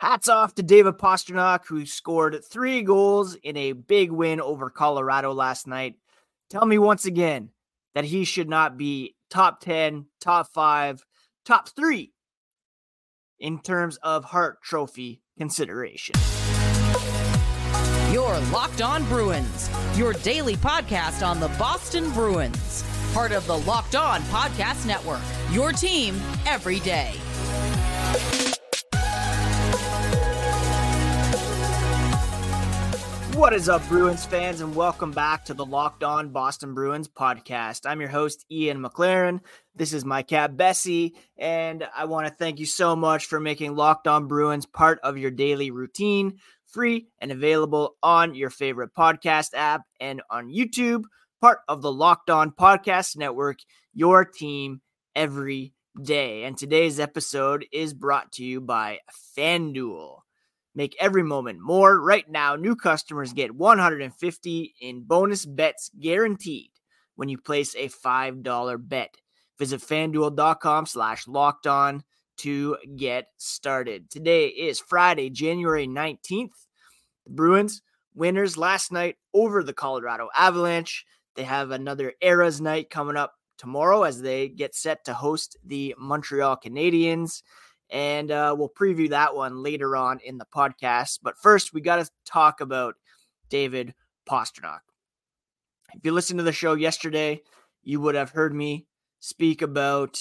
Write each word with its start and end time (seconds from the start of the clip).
Hats 0.00 0.30
off 0.30 0.54
to 0.54 0.62
David 0.62 0.96
Pastrnak, 0.96 1.66
who 1.66 1.84
scored 1.84 2.42
three 2.42 2.80
goals 2.80 3.34
in 3.34 3.54
a 3.58 3.72
big 3.72 4.10
win 4.10 4.40
over 4.40 4.70
Colorado 4.70 5.34
last 5.34 5.66
night. 5.66 5.96
Tell 6.48 6.64
me 6.64 6.78
once 6.78 7.04
again 7.04 7.50
that 7.94 8.06
he 8.06 8.24
should 8.24 8.48
not 8.48 8.78
be 8.78 9.14
top 9.28 9.60
10, 9.60 10.06
top 10.18 10.48
five, 10.54 11.04
top 11.44 11.68
three 11.68 12.14
in 13.38 13.60
terms 13.60 13.98
of 13.98 14.24
Hart 14.24 14.62
Trophy 14.62 15.20
consideration. 15.36 16.14
Your 18.10 18.38
Locked 18.52 18.80
On 18.80 19.04
Bruins, 19.04 19.68
your 19.96 20.14
daily 20.14 20.56
podcast 20.56 21.26
on 21.26 21.40
the 21.40 21.48
Boston 21.58 22.10
Bruins, 22.12 22.84
part 23.12 23.32
of 23.32 23.46
the 23.46 23.58
Locked 23.58 23.96
On 23.96 24.22
Podcast 24.22 24.86
Network, 24.86 25.20
your 25.52 25.72
team 25.72 26.18
every 26.46 26.80
day. 26.80 27.12
What 33.40 33.54
is 33.54 33.70
up, 33.70 33.88
Bruins 33.88 34.26
fans, 34.26 34.60
and 34.60 34.76
welcome 34.76 35.12
back 35.12 35.46
to 35.46 35.54
the 35.54 35.64
Locked 35.64 36.04
On 36.04 36.28
Boston 36.28 36.74
Bruins 36.74 37.08
podcast. 37.08 37.88
I'm 37.88 37.98
your 37.98 38.10
host, 38.10 38.44
Ian 38.50 38.82
McLaren. 38.82 39.40
This 39.74 39.94
is 39.94 40.04
my 40.04 40.22
cat, 40.22 40.58
Bessie, 40.58 41.16
and 41.38 41.88
I 41.96 42.04
want 42.04 42.26
to 42.28 42.34
thank 42.34 42.60
you 42.60 42.66
so 42.66 42.94
much 42.94 43.24
for 43.24 43.40
making 43.40 43.74
Locked 43.74 44.06
On 44.06 44.28
Bruins 44.28 44.66
part 44.66 45.00
of 45.02 45.16
your 45.16 45.30
daily 45.30 45.70
routine, 45.70 46.36
free 46.66 47.08
and 47.18 47.32
available 47.32 47.96
on 48.02 48.34
your 48.34 48.50
favorite 48.50 48.90
podcast 48.94 49.54
app 49.54 49.84
and 49.98 50.20
on 50.30 50.50
YouTube, 50.50 51.04
part 51.40 51.60
of 51.66 51.80
the 51.80 51.90
Locked 51.90 52.28
On 52.28 52.50
Podcast 52.52 53.16
Network, 53.16 53.60
your 53.94 54.26
team 54.26 54.82
every 55.16 55.72
day. 56.00 56.44
And 56.44 56.58
today's 56.58 57.00
episode 57.00 57.64
is 57.72 57.94
brought 57.94 58.32
to 58.32 58.44
you 58.44 58.60
by 58.60 58.98
FanDuel. 59.34 60.18
Make 60.74 60.96
every 61.00 61.22
moment 61.22 61.60
more. 61.60 62.00
Right 62.00 62.28
now, 62.30 62.54
new 62.54 62.76
customers 62.76 63.32
get 63.32 63.54
150 63.54 64.74
in 64.80 65.02
bonus 65.02 65.44
bets 65.44 65.90
guaranteed 65.98 66.70
when 67.16 67.28
you 67.28 67.38
place 67.38 67.74
a 67.74 67.88
$5 67.88 68.88
bet. 68.88 69.16
Visit 69.58 69.80
fanduel.com 69.80 70.86
slash 70.86 71.26
locked 71.26 71.66
on 71.66 72.02
to 72.38 72.78
get 72.96 73.26
started. 73.36 74.10
Today 74.10 74.46
is 74.46 74.80
Friday, 74.80 75.28
January 75.28 75.86
19th. 75.86 76.66
The 77.26 77.30
Bruins 77.30 77.82
winners 78.14 78.56
last 78.56 78.92
night 78.92 79.16
over 79.34 79.62
the 79.62 79.74
Colorado 79.74 80.28
Avalanche. 80.34 81.04
They 81.34 81.42
have 81.42 81.70
another 81.70 82.14
Eras 82.22 82.60
night 82.60 82.88
coming 82.90 83.16
up 83.16 83.34
tomorrow 83.58 84.04
as 84.04 84.22
they 84.22 84.48
get 84.48 84.74
set 84.74 85.04
to 85.04 85.12
host 85.12 85.58
the 85.64 85.94
Montreal 85.98 86.56
Canadiens 86.56 87.42
and 87.90 88.30
uh, 88.30 88.54
we'll 88.56 88.68
preview 88.70 89.10
that 89.10 89.34
one 89.34 89.62
later 89.62 89.96
on 89.96 90.20
in 90.24 90.38
the 90.38 90.46
podcast. 90.54 91.18
But 91.22 91.36
first, 91.36 91.72
we 91.72 91.80
got 91.80 91.96
to 91.96 92.10
talk 92.24 92.60
about 92.60 92.94
David 93.48 93.94
Pastrnak. 94.28 94.80
If 95.94 96.00
you 96.04 96.12
listened 96.12 96.38
to 96.38 96.44
the 96.44 96.52
show 96.52 96.74
yesterday, 96.74 97.42
you 97.82 98.00
would 98.00 98.14
have 98.14 98.30
heard 98.30 98.54
me 98.54 98.86
speak 99.18 99.60
about 99.62 100.20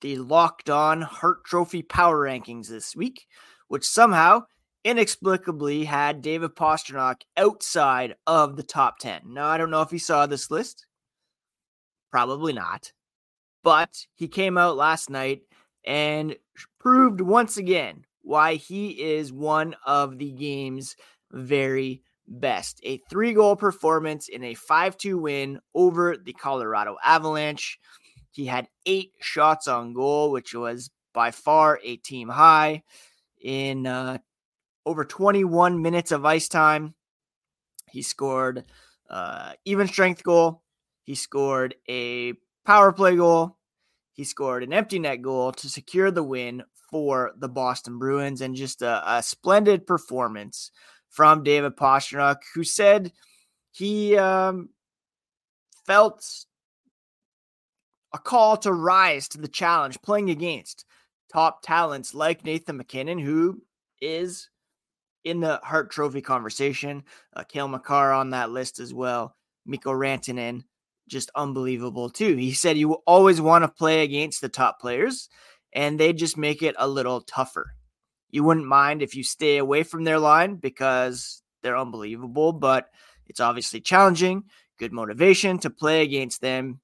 the 0.00 0.16
locked 0.16 0.68
on 0.68 1.00
Hart 1.00 1.44
Trophy 1.44 1.82
power 1.82 2.26
rankings 2.26 2.68
this 2.68 2.94
week, 2.94 3.26
which 3.68 3.84
somehow 3.84 4.42
inexplicably 4.84 5.84
had 5.84 6.20
David 6.20 6.54
Pastrnak 6.54 7.22
outside 7.36 8.14
of 8.26 8.56
the 8.56 8.62
top 8.62 8.98
10. 8.98 9.22
Now, 9.26 9.46
I 9.46 9.56
don't 9.56 9.70
know 9.70 9.80
if 9.80 9.90
he 9.90 9.98
saw 9.98 10.26
this 10.26 10.50
list. 10.50 10.86
Probably 12.10 12.52
not. 12.52 12.92
But 13.62 14.06
he 14.14 14.28
came 14.28 14.58
out 14.58 14.76
last 14.76 15.08
night 15.08 15.40
and 15.86 16.36
proved 16.78 17.20
once 17.20 17.56
again 17.56 18.04
why 18.22 18.54
he 18.54 18.90
is 18.90 19.32
one 19.32 19.74
of 19.84 20.18
the 20.18 20.30
game's 20.32 20.96
very 21.30 22.02
best. 22.26 22.80
A 22.84 22.98
three 23.10 23.32
goal 23.32 23.56
performance 23.56 24.28
in 24.28 24.42
a 24.44 24.54
5 24.54 24.96
2 24.96 25.18
win 25.18 25.60
over 25.74 26.16
the 26.16 26.32
Colorado 26.32 26.96
Avalanche. 27.04 27.78
He 28.30 28.46
had 28.46 28.68
eight 28.86 29.12
shots 29.20 29.68
on 29.68 29.92
goal, 29.92 30.32
which 30.32 30.54
was 30.54 30.90
by 31.12 31.30
far 31.30 31.78
a 31.84 31.96
team 31.96 32.28
high 32.28 32.82
in 33.40 33.86
uh, 33.86 34.18
over 34.84 35.04
21 35.04 35.80
minutes 35.80 36.12
of 36.12 36.24
ice 36.24 36.48
time. 36.48 36.94
He 37.90 38.02
scored 38.02 38.64
uh, 39.08 39.52
even 39.64 39.86
strength 39.86 40.24
goal. 40.24 40.62
He 41.04 41.14
scored 41.14 41.76
a 41.88 42.34
power 42.64 42.92
play 42.92 43.16
goal. 43.16 43.56
He 44.14 44.24
scored 44.24 44.62
an 44.62 44.72
empty 44.72 44.98
net 44.98 45.22
goal 45.22 45.52
to 45.52 45.68
secure 45.68 46.10
the 46.10 46.22
win 46.22 46.62
for 46.90 47.32
the 47.36 47.48
Boston 47.48 47.98
Bruins 47.98 48.40
and 48.40 48.54
just 48.54 48.80
a, 48.80 49.02
a 49.04 49.22
splendid 49.22 49.86
performance 49.86 50.70
from 51.10 51.42
David 51.42 51.76
Pastrnak, 51.76 52.38
who 52.54 52.64
said 52.64 53.12
he 53.72 54.16
um, 54.16 54.70
felt 55.84 56.24
a 58.12 58.18
call 58.18 58.56
to 58.58 58.72
rise 58.72 59.28
to 59.28 59.38
the 59.38 59.48
challenge 59.48 60.00
playing 60.00 60.30
against 60.30 60.84
top 61.32 61.62
talents 61.62 62.14
like 62.14 62.44
Nathan 62.44 62.76
MacKinnon, 62.76 63.18
who 63.18 63.60
is 64.00 64.48
in 65.24 65.40
the 65.40 65.58
Hart 65.64 65.90
Trophy 65.90 66.20
conversation. 66.20 67.02
Uh, 67.34 67.42
Cale 67.42 67.66
Makar 67.66 68.12
on 68.12 68.30
that 68.30 68.50
list 68.50 68.78
as 68.78 68.94
well. 68.94 69.34
Mikko 69.66 69.90
Rantanen, 69.90 70.62
just 71.08 71.30
unbelievable 71.34 72.10
too. 72.10 72.36
He 72.36 72.52
said 72.52 72.76
you 72.76 72.94
always 73.06 73.40
want 73.40 73.64
to 73.64 73.68
play 73.68 74.02
against 74.02 74.40
the 74.40 74.48
top 74.48 74.80
players 74.80 75.28
and 75.72 75.98
they 75.98 76.12
just 76.12 76.36
make 76.36 76.62
it 76.62 76.74
a 76.78 76.88
little 76.88 77.20
tougher. 77.20 77.74
You 78.30 78.44
wouldn't 78.44 78.66
mind 78.66 79.02
if 79.02 79.14
you 79.14 79.22
stay 79.22 79.58
away 79.58 79.82
from 79.82 80.04
their 80.04 80.18
line 80.18 80.56
because 80.56 81.42
they're 81.62 81.76
unbelievable, 81.76 82.52
but 82.52 82.88
it's 83.26 83.40
obviously 83.40 83.80
challenging. 83.80 84.44
Good 84.78 84.92
motivation 84.92 85.58
to 85.60 85.70
play 85.70 86.02
against 86.02 86.40
them. 86.40 86.80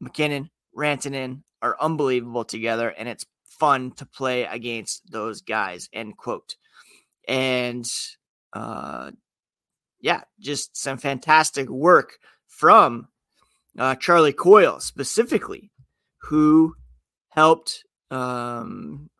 MacKinnon, 0.00 0.50
Rantanen 0.76 1.42
are 1.62 1.76
unbelievable 1.80 2.44
together, 2.44 2.88
and 2.90 3.08
it's 3.08 3.24
fun 3.44 3.92
to 3.92 4.06
play 4.06 4.44
against 4.44 5.10
those 5.10 5.40
guys. 5.40 5.88
End 5.92 6.16
quote. 6.16 6.56
And 7.26 7.86
uh, 8.52 9.12
yeah, 10.00 10.22
just 10.38 10.76
some 10.76 10.98
fantastic 10.98 11.68
work 11.70 12.18
from 12.56 13.08
uh, 13.78 13.94
Charlie 13.96 14.32
Coyle 14.32 14.80
specifically, 14.80 15.70
who 16.22 16.74
helped 17.30 17.84
um, 18.10 19.10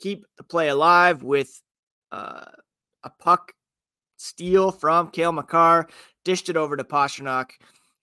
keep 0.00 0.24
the 0.38 0.44
play 0.44 0.68
alive 0.68 1.22
with 1.22 1.60
uh, 2.10 2.46
a 3.04 3.10
puck 3.18 3.52
steal 4.16 4.70
from 4.72 5.10
Cale 5.10 5.32
Makar, 5.32 5.88
dished 6.24 6.48
it 6.48 6.56
over 6.56 6.76
to 6.76 6.84
Pastrnak, 6.84 7.50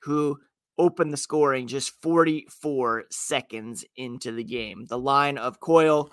who 0.04 0.38
opened 0.78 1.12
the 1.12 1.18
scoring 1.18 1.68
just 1.68 1.92
44 2.02 3.06
seconds 3.10 3.84
into 3.96 4.32
the 4.32 4.44
game. 4.44 4.86
The 4.88 5.00
line 5.00 5.38
of 5.38 5.60
Coyle, 5.60 6.12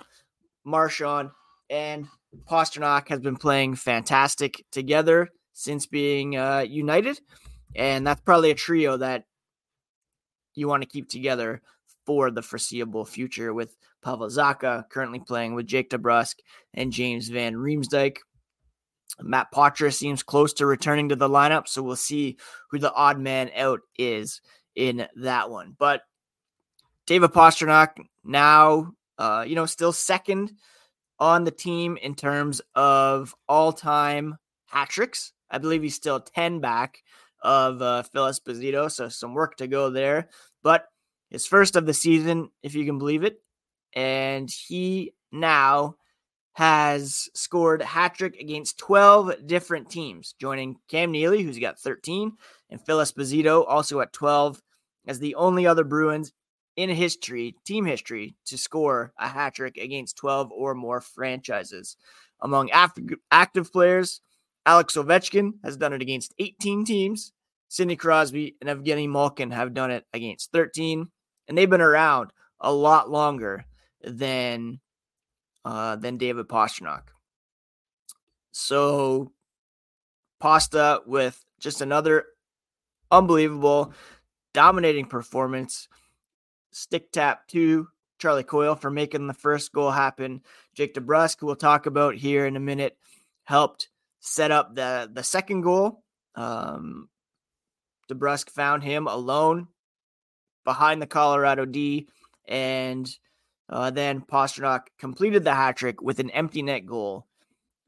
Marchand, 0.64 1.30
and 1.70 2.06
Pastrnak 2.50 3.08
has 3.08 3.20
been 3.20 3.36
playing 3.36 3.76
fantastic 3.76 4.64
together 4.72 5.28
since 5.52 5.86
being 5.86 6.36
uh, 6.36 6.64
united. 6.66 7.20
And 7.74 8.06
that's 8.06 8.20
probably 8.20 8.50
a 8.50 8.54
trio 8.54 8.96
that 8.96 9.24
you 10.54 10.68
want 10.68 10.82
to 10.82 10.88
keep 10.88 11.08
together 11.08 11.62
for 12.06 12.30
the 12.30 12.42
foreseeable 12.42 13.04
future 13.04 13.52
with 13.52 13.76
Pavel 14.02 14.28
Zacha 14.28 14.88
currently 14.90 15.20
playing 15.20 15.54
with 15.54 15.66
Jake 15.66 15.90
DeBrusk 15.90 16.36
and 16.74 16.92
James 16.92 17.28
Van 17.28 17.54
Riemsdyk. 17.54 18.18
Matt 19.20 19.52
Poitras 19.52 19.94
seems 19.94 20.22
close 20.22 20.52
to 20.54 20.66
returning 20.66 21.08
to 21.08 21.16
the 21.16 21.28
lineup, 21.28 21.68
so 21.68 21.82
we'll 21.82 21.96
see 21.96 22.36
who 22.70 22.78
the 22.78 22.92
odd 22.92 23.18
man 23.18 23.50
out 23.56 23.80
is 23.96 24.40
in 24.74 25.06
that 25.16 25.50
one. 25.50 25.76
But 25.78 26.02
David 27.06 27.30
Pastrnak 27.30 27.90
now, 28.24 28.92
uh, 29.18 29.44
you 29.46 29.54
know, 29.54 29.66
still 29.66 29.92
second 29.92 30.52
on 31.18 31.44
the 31.44 31.50
team 31.50 31.96
in 32.02 32.14
terms 32.14 32.60
of 32.74 33.34
all-time 33.48 34.36
hat 34.66 34.88
tricks. 34.88 35.32
I 35.50 35.58
believe 35.58 35.82
he's 35.82 35.94
still 35.94 36.18
10 36.18 36.60
back 36.60 36.98
of 37.44 37.82
uh, 37.82 38.02
Phil 38.02 38.24
Esposito, 38.24 38.90
so 38.90 39.08
some 39.08 39.34
work 39.34 39.56
to 39.58 39.68
go 39.68 39.90
there. 39.90 40.28
But 40.62 40.86
his 41.30 41.46
first 41.46 41.76
of 41.76 41.86
the 41.86 41.94
season, 41.94 42.50
if 42.62 42.74
you 42.74 42.84
can 42.84 42.98
believe 42.98 43.22
it, 43.22 43.40
and 43.94 44.50
he 44.50 45.12
now 45.30 45.96
has 46.54 47.28
scored 47.34 47.82
a 47.82 47.86
hat 47.86 48.14
trick 48.14 48.36
against 48.40 48.78
12 48.78 49.46
different 49.46 49.90
teams, 49.90 50.34
joining 50.40 50.76
Cam 50.88 51.10
Neely, 51.10 51.42
who's 51.42 51.58
got 51.58 51.78
13, 51.78 52.32
and 52.70 52.80
Phil 52.80 52.98
Esposito, 52.98 53.64
also 53.68 54.00
at 54.00 54.12
12, 54.12 54.62
as 55.06 55.18
the 55.18 55.34
only 55.34 55.66
other 55.66 55.84
Bruins 55.84 56.32
in 56.76 56.88
history, 56.88 57.56
team 57.66 57.84
history, 57.84 58.36
to 58.46 58.56
score 58.56 59.12
a 59.18 59.28
hat 59.28 59.54
trick 59.54 59.76
against 59.76 60.16
12 60.16 60.50
or 60.50 60.74
more 60.74 61.00
franchises. 61.00 61.96
Among 62.40 62.70
active 63.30 63.72
players, 63.72 64.20
Alex 64.66 64.94
Ovechkin 64.94 65.54
has 65.62 65.76
done 65.76 65.92
it 65.92 66.02
against 66.02 66.34
18 66.38 66.84
teams. 66.84 67.32
Sidney 67.68 67.96
Crosby 67.96 68.56
and 68.60 68.70
Evgeny 68.70 69.08
Malkin 69.08 69.50
have 69.50 69.74
done 69.74 69.90
it 69.90 70.04
against 70.12 70.52
13, 70.52 71.08
and 71.48 71.58
they've 71.58 71.68
been 71.68 71.80
around 71.80 72.30
a 72.60 72.72
lot 72.72 73.10
longer 73.10 73.64
than 74.02 74.80
uh, 75.64 75.96
than 75.96 76.18
David 76.18 76.46
Pastrnak. 76.46 77.02
So 78.52 79.32
Pasta 80.40 81.00
with 81.06 81.42
just 81.58 81.80
another 81.80 82.26
unbelievable, 83.10 83.92
dominating 84.52 85.06
performance. 85.06 85.88
Stick 86.70 87.10
tap 87.12 87.48
to 87.48 87.88
Charlie 88.18 88.42
Coyle 88.42 88.74
for 88.74 88.90
making 88.90 89.26
the 89.26 89.34
first 89.34 89.72
goal 89.72 89.90
happen. 89.90 90.42
Jake 90.74 90.94
DeBrusk, 90.94 91.40
who 91.40 91.46
we'll 91.46 91.56
talk 91.56 91.86
about 91.86 92.14
here 92.14 92.46
in 92.46 92.56
a 92.56 92.60
minute, 92.60 92.96
helped 93.44 93.88
set 94.24 94.50
up 94.50 94.74
the 94.74 95.08
the 95.12 95.22
second 95.22 95.60
goal. 95.60 96.02
Um, 96.34 97.08
DeBrusk 98.10 98.50
found 98.50 98.82
him 98.82 99.06
alone 99.06 99.68
behind 100.64 101.00
the 101.00 101.06
Colorado 101.06 101.64
D, 101.64 102.08
and 102.48 103.08
uh, 103.68 103.90
then 103.90 104.22
Pastrnak 104.22 104.86
completed 104.98 105.44
the 105.44 105.54
hat 105.54 105.76
trick 105.76 106.02
with 106.02 106.18
an 106.18 106.30
empty 106.30 106.62
net 106.62 106.86
goal 106.86 107.26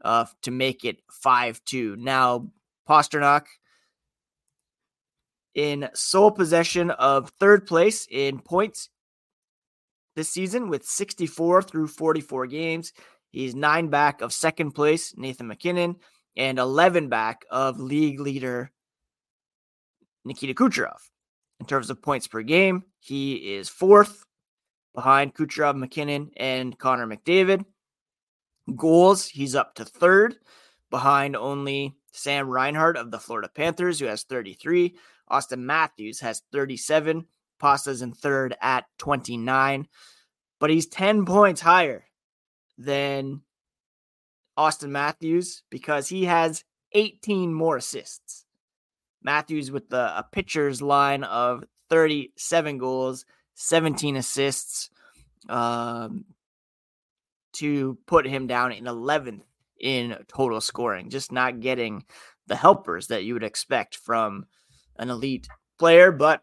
uh, 0.04 0.26
to 0.42 0.50
make 0.50 0.84
it 0.84 0.98
5 1.10 1.64
2. 1.64 1.96
Now, 1.98 2.48
Pastrnak 2.88 3.46
in 5.54 5.88
sole 5.94 6.30
possession 6.30 6.90
of 6.90 7.30
third 7.40 7.66
place 7.66 8.06
in 8.10 8.40
points 8.40 8.90
this 10.14 10.28
season 10.28 10.68
with 10.68 10.84
64 10.84 11.62
through 11.62 11.88
44 11.88 12.46
games. 12.46 12.92
He's 13.30 13.54
nine 13.54 13.88
back 13.88 14.20
of 14.20 14.32
second 14.32 14.72
place, 14.72 15.14
Nathan 15.16 15.46
MacKinnon, 15.46 15.96
and 16.36 16.58
11 16.58 17.08
back 17.08 17.44
of 17.50 17.80
league 17.80 18.20
leader 18.20 18.72
Nikita 20.24 20.54
Kucherov. 20.54 20.98
In 21.60 21.66
terms 21.66 21.88
of 21.88 22.02
points 22.02 22.26
per 22.26 22.42
game, 22.42 22.84
he 23.00 23.54
is 23.54 23.68
fourth 23.68 24.24
behind 24.94 25.34
Kucherov, 25.34 25.76
MacKinnon, 25.76 26.30
and 26.36 26.76
Connor 26.78 27.06
McDavid. 27.06 27.64
Goals, 28.74 29.26
he's 29.26 29.54
up 29.54 29.74
to 29.76 29.84
third 29.84 30.36
behind 30.90 31.36
only 31.36 31.96
Sam 32.12 32.48
Reinhart 32.48 32.96
of 32.96 33.10
the 33.10 33.18
Florida 33.18 33.48
Panthers, 33.54 34.00
who 34.00 34.06
has 34.06 34.24
33. 34.24 34.96
Auston 35.30 35.60
Matthews 35.60 36.20
has 36.20 36.42
37. 36.52 37.26
Pasta's 37.58 38.02
in 38.02 38.12
third 38.12 38.54
at 38.60 38.84
29, 38.98 39.86
but 40.60 40.70
he's 40.70 40.86
10 40.86 41.24
points 41.24 41.60
higher 41.60 42.04
than 42.76 43.40
Auston 44.58 44.90
Matthews 44.90 45.62
because 45.70 46.08
he 46.08 46.24
has 46.24 46.64
18 46.92 47.52
more 47.52 47.76
assists. 47.76 48.44
Matthews 49.22 49.70
with 49.70 49.88
the 49.88 50.18
a 50.18 50.24
pitcher's 50.30 50.80
line 50.80 51.24
of 51.24 51.64
37 51.90 52.78
goals, 52.78 53.24
17 53.54 54.16
assists 54.16 54.90
um, 55.48 56.24
to 57.54 57.98
put 58.06 58.26
him 58.26 58.46
down 58.46 58.72
in 58.72 58.84
11th 58.84 59.42
in 59.80 60.16
total 60.28 60.60
scoring, 60.60 61.10
just 61.10 61.32
not 61.32 61.60
getting 61.60 62.04
the 62.46 62.56
helpers 62.56 63.08
that 63.08 63.24
you 63.24 63.34
would 63.34 63.42
expect 63.42 63.96
from 63.96 64.46
an 64.96 65.10
elite 65.10 65.48
player. 65.78 66.12
But 66.12 66.42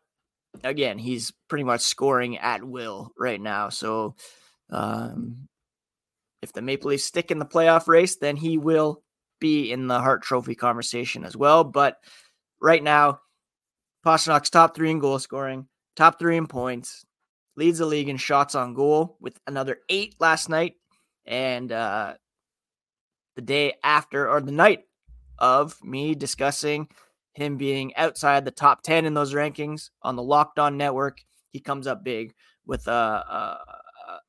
again, 0.63 0.98
he's 0.98 1.31
pretty 1.48 1.63
much 1.63 1.81
scoring 1.81 2.38
at 2.38 2.63
will 2.63 3.12
right 3.18 3.42
now. 3.42 3.69
So 3.69 4.16
um, 4.69 5.48
if 6.44 6.51
the 6.51 6.62
Maple 6.62 6.90
Leafs 6.90 7.06
stick 7.06 7.31
in 7.31 7.40
the 7.40 7.45
playoff 7.45 7.88
race, 7.88 8.18
then 8.18 8.36
he 8.36 8.57
will 8.57 9.01
be 9.40 9.72
in 9.72 9.88
the 9.88 10.00
Hart 10.00 10.22
Trophy 10.22 10.56
conversation 10.56 11.24
as 11.24 11.38
well. 11.38 11.63
But 11.63 11.98
right 12.62 12.84
now, 12.84 13.22
Pastrnak's 14.06 14.50
top 14.50 14.75
three 14.75 14.92
in 14.92 15.00
goal 15.00 15.19
scoring, 15.19 15.68
top 15.95 16.19
three 16.19 16.36
in 16.36 16.48
points, 16.48 17.06
leads 17.56 17.80
the 17.80 17.86
league 17.86 18.10
in 18.10 18.18
shots 18.18 18.56
on 18.56 18.74
goal 18.74 19.18
with 19.22 19.40
another 19.48 19.78
eight 19.90 20.16
last 20.19 20.50
night. 20.50 20.74
And 21.25 21.72
uh, 21.72 22.16
the 23.38 23.42
day 23.42 23.75
after, 23.81 24.30
or 24.30 24.42
the 24.42 24.51
night 24.51 24.81
of 25.40 25.81
me 25.81 26.13
discussing 26.13 26.90
him 27.36 27.56
being 27.57 27.95
outside 27.95 28.44
the 28.44 28.51
top 28.51 28.84
10 28.84 29.06
in 29.06 29.13
those 29.13 29.34
rankings 29.34 29.92
on 30.01 30.18
the 30.18 30.24
Locked 30.24 30.60
On 30.60 30.78
Network. 30.78 31.19
He 31.51 31.62
comes 31.62 31.88
up 31.88 32.04
big 32.04 32.34
with 32.66 32.88
uh, 32.88 33.24
uh, 33.30 33.57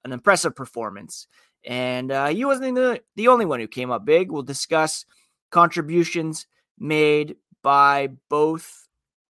an 0.04 0.12
impressive 0.12 0.54
performance. 0.54 1.26
And 1.66 2.12
uh, 2.12 2.26
he 2.28 2.44
wasn't 2.44 2.74
the, 2.74 3.02
the 3.16 3.28
only 3.28 3.46
one 3.46 3.60
who 3.60 3.68
came 3.68 3.90
up 3.90 4.04
big. 4.04 4.30
We'll 4.30 4.42
discuss 4.42 5.06
contributions 5.50 6.46
made 6.78 7.36
by 7.62 8.10
both 8.28 8.88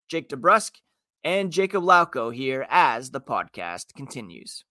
Jake 0.10 0.30
DeBrusk 0.30 0.72
and 1.24 1.52
Jakub 1.52 1.84
Lauko 1.84 2.34
here 2.34 2.66
as 2.70 3.12
the 3.12 3.22
podcast 3.22 3.94
continues. 3.96 4.64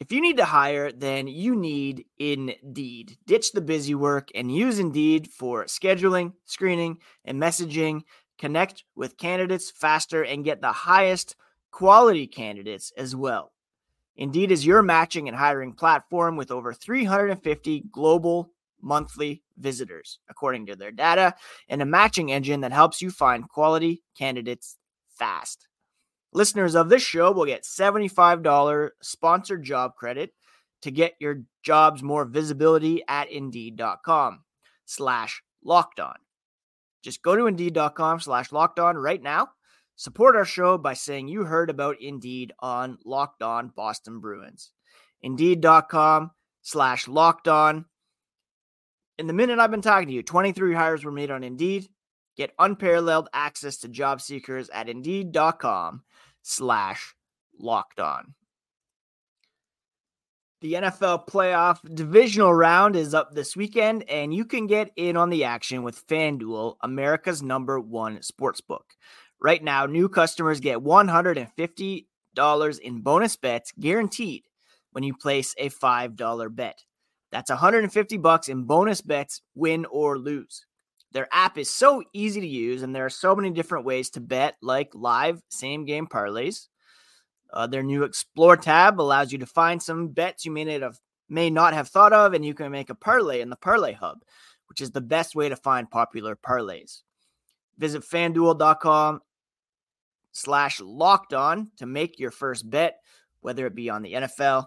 If 0.00 0.10
you 0.10 0.20
need 0.20 0.38
to 0.38 0.44
hire, 0.44 0.90
then 0.90 1.28
you 1.28 1.54
need 1.54 2.06
Indeed. 2.18 3.18
Ditch 3.24 3.52
the 3.52 3.60
busy 3.60 3.94
work 3.94 4.30
and 4.34 4.52
use 4.52 4.80
Indeed 4.80 5.28
for 5.28 5.66
scheduling, 5.66 6.32
screening, 6.44 6.98
and 7.24 7.40
messaging. 7.40 8.02
Connect 8.36 8.82
with 8.96 9.16
candidates 9.16 9.70
faster 9.70 10.24
and 10.24 10.44
get 10.44 10.60
the 10.60 10.72
highest 10.72 11.36
quality 11.70 12.26
candidates 12.26 12.92
as 12.96 13.14
well. 13.14 13.52
Indeed 14.16 14.50
is 14.50 14.66
your 14.66 14.82
matching 14.82 15.28
and 15.28 15.36
hiring 15.36 15.72
platform 15.72 16.36
with 16.36 16.50
over 16.50 16.72
350 16.74 17.84
global 17.90 18.52
monthly 18.80 19.42
visitors, 19.58 20.18
according 20.28 20.66
to 20.66 20.76
their 20.76 20.90
data, 20.90 21.34
and 21.68 21.80
a 21.80 21.86
matching 21.86 22.32
engine 22.32 22.60
that 22.60 22.72
helps 22.72 23.00
you 23.00 23.10
find 23.10 23.48
quality 23.48 24.02
candidates 24.16 24.76
fast. 25.16 25.68
Listeners 26.32 26.74
of 26.74 26.88
this 26.88 27.02
show 27.02 27.30
will 27.30 27.46
get 27.46 27.62
$75 27.62 28.90
sponsored 29.02 29.62
job 29.62 29.94
credit 29.96 30.32
to 30.82 30.90
get 30.90 31.14
your 31.20 31.42
jobs 31.62 32.02
more 32.02 32.24
visibility 32.24 33.02
at 33.06 33.30
indeed.com 33.30 34.40
slash 34.84 35.42
locked 35.64 36.00
on. 36.00 36.16
Just 37.02 37.22
go 37.22 37.36
to 37.36 37.46
indeed.com 37.46 38.20
slash 38.20 38.52
locked 38.52 38.78
on 38.78 38.96
right 38.96 39.22
now. 39.22 39.48
Support 39.96 40.36
our 40.36 40.44
show 40.44 40.78
by 40.78 40.94
saying 40.94 41.28
you 41.28 41.44
heard 41.44 41.70
about 41.70 42.00
Indeed 42.00 42.52
on 42.58 42.98
Locked 43.04 43.42
On 43.42 43.68
Boston 43.68 44.20
Bruins. 44.20 44.70
Indeed.com 45.20 46.30
slash 46.62 47.06
locked 47.08 47.48
on. 47.48 47.84
In 49.18 49.26
the 49.26 49.32
minute 49.32 49.58
I've 49.58 49.70
been 49.70 49.82
talking 49.82 50.08
to 50.08 50.14
you, 50.14 50.22
23 50.22 50.74
hires 50.74 51.04
were 51.04 51.12
made 51.12 51.30
on 51.30 51.44
Indeed. 51.44 51.88
Get 52.36 52.54
unparalleled 52.58 53.28
access 53.32 53.78
to 53.78 53.88
job 53.88 54.20
seekers 54.20 54.70
at 54.70 54.88
Indeed.com 54.88 56.02
slash 56.42 57.14
locked 57.58 58.00
on. 58.00 58.34
The 60.62 60.74
NFL 60.74 61.26
playoff 61.26 61.80
divisional 61.92 62.54
round 62.54 62.94
is 62.94 63.14
up 63.14 63.34
this 63.34 63.56
weekend, 63.56 64.08
and 64.08 64.32
you 64.32 64.44
can 64.44 64.68
get 64.68 64.92
in 64.94 65.16
on 65.16 65.28
the 65.28 65.42
action 65.42 65.82
with 65.82 66.06
FanDuel, 66.06 66.76
America's 66.80 67.42
number 67.42 67.80
one 67.80 68.18
sportsbook. 68.18 68.84
Right 69.42 69.62
now, 69.62 69.86
new 69.86 70.08
customers 70.08 70.60
get 70.60 70.78
$150 70.78 72.78
in 72.78 73.00
bonus 73.00 73.34
bets 73.34 73.72
guaranteed 73.80 74.44
when 74.92 75.02
you 75.02 75.16
place 75.16 75.52
a 75.58 75.68
$5 75.68 76.54
bet. 76.54 76.84
That's 77.32 77.50
150 77.50 78.18
bucks 78.18 78.48
in 78.48 78.62
bonus 78.64 79.00
bets, 79.00 79.42
win 79.56 79.84
or 79.86 80.16
lose. 80.16 80.64
Their 81.10 81.26
app 81.32 81.58
is 81.58 81.68
so 81.68 82.04
easy 82.12 82.40
to 82.40 82.46
use, 82.46 82.82
and 82.82 82.94
there 82.94 83.04
are 83.04 83.10
so 83.10 83.34
many 83.34 83.50
different 83.50 83.84
ways 83.84 84.10
to 84.10 84.20
bet, 84.20 84.54
like 84.62 84.94
live 84.94 85.42
same 85.48 85.86
game 85.86 86.06
parlays. 86.06 86.68
Uh, 87.52 87.66
their 87.66 87.82
new 87.82 88.04
Explore 88.04 88.58
tab 88.58 89.00
allows 89.00 89.32
you 89.32 89.38
to 89.38 89.46
find 89.46 89.82
some 89.82 90.08
bets 90.08 90.44
you 90.44 90.52
may 90.52 90.64
not 90.64 90.82
have 90.82 91.00
may 91.28 91.50
not 91.50 91.74
have 91.74 91.88
thought 91.88 92.12
of, 92.12 92.32
and 92.32 92.44
you 92.44 92.54
can 92.54 92.70
make 92.70 92.90
a 92.90 92.94
parlay 92.94 93.40
in 93.40 93.50
the 93.50 93.56
Parlay 93.56 93.94
Hub, 93.94 94.22
which 94.68 94.80
is 94.80 94.92
the 94.92 95.00
best 95.00 95.34
way 95.34 95.48
to 95.48 95.56
find 95.56 95.90
popular 95.90 96.36
parlays. 96.36 97.00
Visit 97.76 98.04
FanDuel.com 98.04 99.20
slash 100.32 100.80
locked 100.80 101.32
on 101.32 101.70
to 101.76 101.86
make 101.86 102.18
your 102.18 102.30
first 102.30 102.68
bet, 102.68 102.98
whether 103.40 103.66
it 103.66 103.74
be 103.74 103.90
on 103.90 104.02
the 104.02 104.14
NFL, 104.14 104.66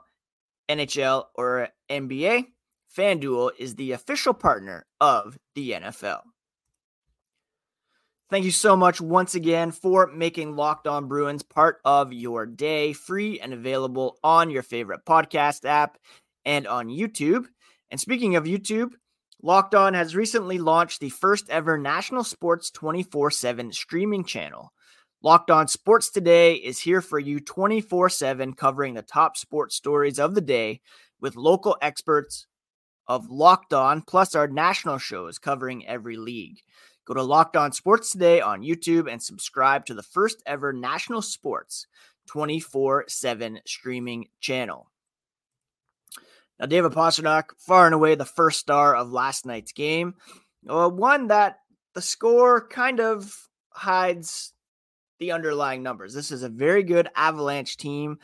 NHL, 0.69 1.25
or 1.35 1.69
NBA. 1.89 2.45
FanDuel 2.95 3.51
is 3.59 3.75
the 3.75 3.91
official 3.91 4.33
partner 4.33 4.85
of 5.01 5.37
the 5.53 5.71
NFL. 5.71 6.21
Thank 8.31 8.45
you 8.45 8.51
so 8.51 8.75
much 8.75 8.99
once 8.99 9.35
again 9.35 9.71
for 9.71 10.07
making 10.07 10.55
Locked 10.55 10.87
On 10.87 11.07
Bruins 11.07 11.43
part 11.43 11.77
of 11.85 12.11
your 12.11 12.45
day, 12.45 12.93
free 12.93 13.39
and 13.39 13.53
available 13.53 14.17
on 14.23 14.49
your 14.49 14.63
favorite 14.63 15.01
podcast 15.05 15.63
app 15.65 15.97
and 16.43 16.65
on 16.65 16.87
YouTube. 16.87 17.45
And 17.91 17.99
speaking 17.99 18.35
of 18.35 18.45
YouTube, 18.45 18.93
Locked 19.43 19.75
On 19.75 19.93
has 19.93 20.15
recently 20.15 20.57
launched 20.57 21.01
the 21.01 21.09
first 21.09 21.49
ever 21.49 21.77
national 21.77 22.23
sports 22.23 22.71
24 22.71 23.29
7 23.29 23.71
streaming 23.71 24.23
channel. 24.23 24.73
Locked 25.25 25.49
On 25.49 25.67
Sports 25.67 26.11
Today 26.11 26.53
is 26.53 26.79
here 26.79 27.01
for 27.01 27.17
you 27.17 27.39
24 27.39 28.09
7, 28.09 28.53
covering 28.53 28.93
the 28.93 29.01
top 29.01 29.37
sports 29.37 29.75
stories 29.75 30.19
of 30.19 30.35
the 30.35 30.39
day 30.39 30.81
with 31.19 31.35
local 31.35 31.75
experts 31.81 32.45
of 33.07 33.31
Locked 33.31 33.73
On, 33.73 34.03
plus 34.03 34.35
our 34.35 34.47
national 34.47 34.99
shows 34.99 35.39
covering 35.39 35.87
every 35.87 36.15
league. 36.15 36.59
Go 37.05 37.15
to 37.15 37.23
Locked 37.23 37.57
On 37.57 37.71
Sports 37.71 38.11
today 38.11 38.39
on 38.39 38.61
YouTube 38.61 39.11
and 39.11 39.19
subscribe 39.19 39.87
to 39.87 39.95
the 39.95 40.03
first 40.03 40.43
ever 40.45 40.71
national 40.71 41.23
sports 41.23 41.87
24 42.27 43.05
7 43.07 43.61
streaming 43.65 44.27
channel. 44.39 44.91
Now, 46.59 46.67
David 46.67 46.91
Pastrnak, 46.91 47.45
far 47.57 47.87
and 47.87 47.95
away 47.95 48.13
the 48.13 48.25
first 48.25 48.59
star 48.59 48.95
of 48.95 49.11
last 49.11 49.43
night's 49.43 49.71
game. 49.71 50.13
Uh, 50.69 50.87
one 50.87 51.29
that 51.29 51.61
the 51.95 52.01
score 52.03 52.67
kind 52.67 52.99
of 52.99 53.35
hides 53.71 54.53
the 55.19 55.31
underlying 55.31 55.83
numbers. 55.83 56.13
This 56.13 56.31
is 56.31 56.43
a 56.43 56.49
very 56.49 56.83
good 56.83 57.09
Avalanche 57.15 57.77
team. 57.77 58.19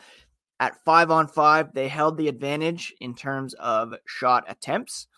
At 0.60 0.84
five 0.84 1.10
on 1.10 1.26
five, 1.26 1.72
they 1.74 1.88
held 1.88 2.16
the 2.16 2.28
advantage 2.28 2.94
in 3.00 3.14
terms 3.14 3.54
of 3.54 3.94
shot 4.06 4.44
attempts 4.48 5.08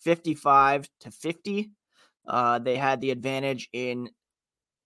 55 0.00 0.88
to 1.00 1.10
50. 1.10 1.70
Uh, 2.26 2.58
they 2.58 2.76
had 2.76 3.00
the 3.00 3.10
advantage 3.10 3.68
in 3.72 4.10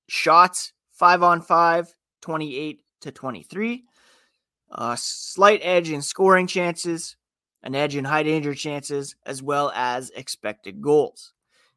shots, 0.09 0.73
five 0.93 1.23
on 1.23 1.41
five, 1.43 1.93
28 2.23 2.81
to 3.01 3.11
23. 3.13 3.85
A 4.71 4.97
slight 4.99 5.61
edge 5.63 5.91
in 5.91 6.03
scoring 6.03 6.47
chances, 6.47 7.17
an 7.63 7.75
edge 7.75 7.97
in 7.97 8.05
high 8.05 8.23
danger 8.23 8.55
chances, 8.55 9.17
as 9.27 9.43
well 9.43 9.73
as 9.75 10.11
expected 10.11 10.81
goals. 10.81 11.33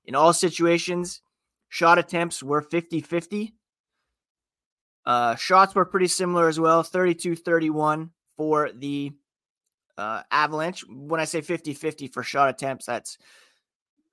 In 0.05 0.15
all 0.15 0.33
situations, 0.33 1.21
shot 1.69 1.99
attempts 1.99 2.41
were 2.41 2.61
50 2.61 3.01
50. 3.01 3.53
Uh, 5.07 5.35
shots 5.35 5.73
were 5.73 5.85
pretty 5.85 6.07
similar 6.07 6.49
as 6.49 6.59
well 6.59 6.83
32 6.83 7.37
31 7.37 8.11
for 8.35 8.69
the 8.73 9.13
uh, 9.97 10.21
Avalanche. 10.29 10.83
When 10.89 11.21
I 11.21 11.23
say 11.23 11.39
50 11.39 11.73
50 11.73 12.09
for 12.09 12.23
shot 12.23 12.49
attempts, 12.49 12.85
that's 12.87 13.17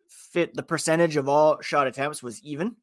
fit 0.09 0.55
the 0.55 0.63
percentage 0.63 1.17
of 1.17 1.29
all 1.29 1.61
shot 1.61 1.89
attempts 1.89 2.23
was 2.23 2.41
even. 2.45 2.77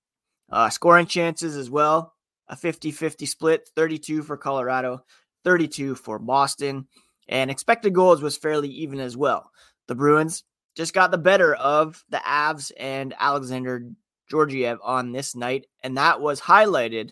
Uh, 0.52 0.70
scoring 0.70 1.06
chances 1.06 1.56
as 1.56 1.70
well, 1.70 2.14
a 2.50 2.58
50 2.58 2.92
50 2.92 3.26
split 3.26 3.70
32 3.78 4.24
for 4.24 4.36
Colorado, 4.36 5.06
32 5.46 5.96
for 5.96 6.20
Boston. 6.20 6.88
And 7.30 7.50
expected 7.50 7.94
goals 7.94 8.22
was 8.22 8.36
fairly 8.36 8.68
even 8.68 9.00
as 9.00 9.16
well. 9.16 9.52
The 9.88 9.96
Bruins 9.96 10.44
just 10.76 10.94
got 10.94 11.12
the 11.12 11.18
better 11.18 11.56
of 11.56 12.04
the 12.10 12.18
Avs 12.18 12.74
and 12.78 13.14
Alexandar 13.18 13.84
Georgiev 14.30 14.80
on 14.84 15.14
this 15.14 15.34
night. 15.34 15.68
And 15.82 15.96
that 15.96 16.20
was 16.20 16.42
highlighted 16.42 17.12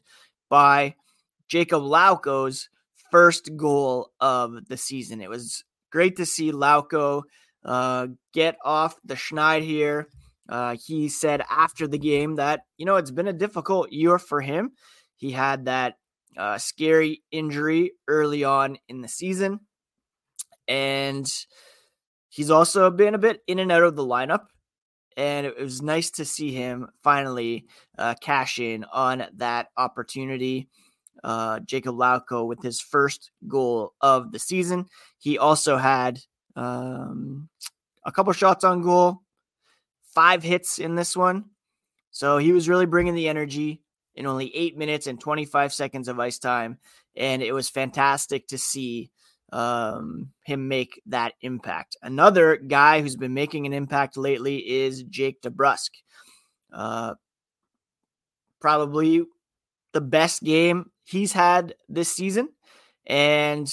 by 0.50 0.96
Jakub 1.50 1.84
Lauko's 1.84 2.70
first 3.12 3.56
goal 3.56 4.12
of 4.20 4.68
the 4.68 4.78
season. 4.78 5.22
It 5.22 5.30
was 5.30 5.64
great 5.92 6.18
to 6.18 6.26
see 6.26 6.52
Lauko 6.52 7.24
uh, 7.66 8.08
get 8.34 8.58
off 8.64 8.96
the 9.04 9.16
schneid 9.16 9.64
here. 9.64 10.08
Uh, 10.48 10.76
he 10.84 11.10
said 11.10 11.44
after 11.50 11.88
the 11.88 11.98
game 11.98 12.36
that, 12.36 12.62
you 12.78 12.86
know, 12.86 12.96
it's 12.96 13.12
been 13.12 13.28
a 13.28 13.34
difficult 13.34 13.92
year 13.92 14.18
for 14.18 14.42
him. 14.42 14.72
He 15.16 15.32
had 15.32 15.66
that 15.66 15.96
uh, 16.38 16.58
scary 16.58 17.22
injury 17.32 17.92
early 18.08 18.44
on 18.44 18.78
in 18.88 19.02
the 19.02 19.08
season. 19.08 19.60
And 20.68 21.28
he's 22.30 22.50
also 22.50 22.90
been 22.90 23.16
a 23.16 23.20
bit 23.20 23.42
in 23.48 23.60
and 23.60 23.72
out 23.72 23.84
of 23.84 23.96
the 23.96 24.06
lineup. 24.06 24.46
And 25.20 25.46
it 25.46 25.60
was 25.60 25.82
nice 25.82 26.12
to 26.12 26.24
see 26.24 26.54
him 26.54 26.88
finally 27.04 27.66
uh, 27.98 28.16
cash 28.22 28.58
in 28.58 28.86
on 28.86 29.26
that 29.36 29.68
opportunity 29.76 30.70
uh, 31.26 31.60
Jakub 31.60 31.98
Lauko 31.98 32.48
with 32.48 32.62
his 32.64 32.80
first 32.80 33.32
goal 33.46 33.94
of 34.00 34.32
the 34.32 34.40
season. 34.40 34.86
He 35.18 35.38
also 35.38 35.76
had 35.76 36.22
um, 36.56 37.50
a 38.06 38.14
couple 38.14 38.32
shots 38.32 38.64
on 38.64 38.82
goal, 38.82 39.24
five 40.14 40.42
hits 40.42 40.80
in 40.80 40.96
this 40.96 41.18
one. 41.18 41.46
So 42.12 42.38
he 42.38 42.54
was 42.54 42.70
really 42.70 42.86
bringing 42.86 43.14
the 43.14 43.28
energy 43.28 43.82
in 44.16 44.26
only 44.26 44.56
eight 44.56 44.78
minutes 44.78 45.06
and 45.08 45.20
25 45.20 45.74
seconds 45.74 46.08
of 46.08 46.18
ice 46.18 46.40
time. 46.40 46.78
And 47.18 47.42
it 47.42 47.52
was 47.52 47.68
fantastic 47.68 48.48
to 48.48 48.58
see 48.58 49.12
um, 49.52 50.32
him 50.44 50.68
make 50.68 51.02
that 51.08 51.34
impact. 51.42 51.98
Another 52.02 52.58
guy 52.58 53.02
who's 53.02 53.16
been 53.16 53.34
making 53.34 53.66
an 53.66 53.74
impact 53.74 54.18
lately 54.18 54.58
is 54.58 55.04
Jake 55.04 55.42
DeBrusk. 55.42 55.90
Uh, 56.72 57.16
probably 58.60 59.24
the 59.94 60.02
best 60.02 60.44
game 60.44 60.92
he's 61.04 61.34
had 61.34 61.74
this 61.88 62.12
season. 62.12 62.50
And 63.08 63.72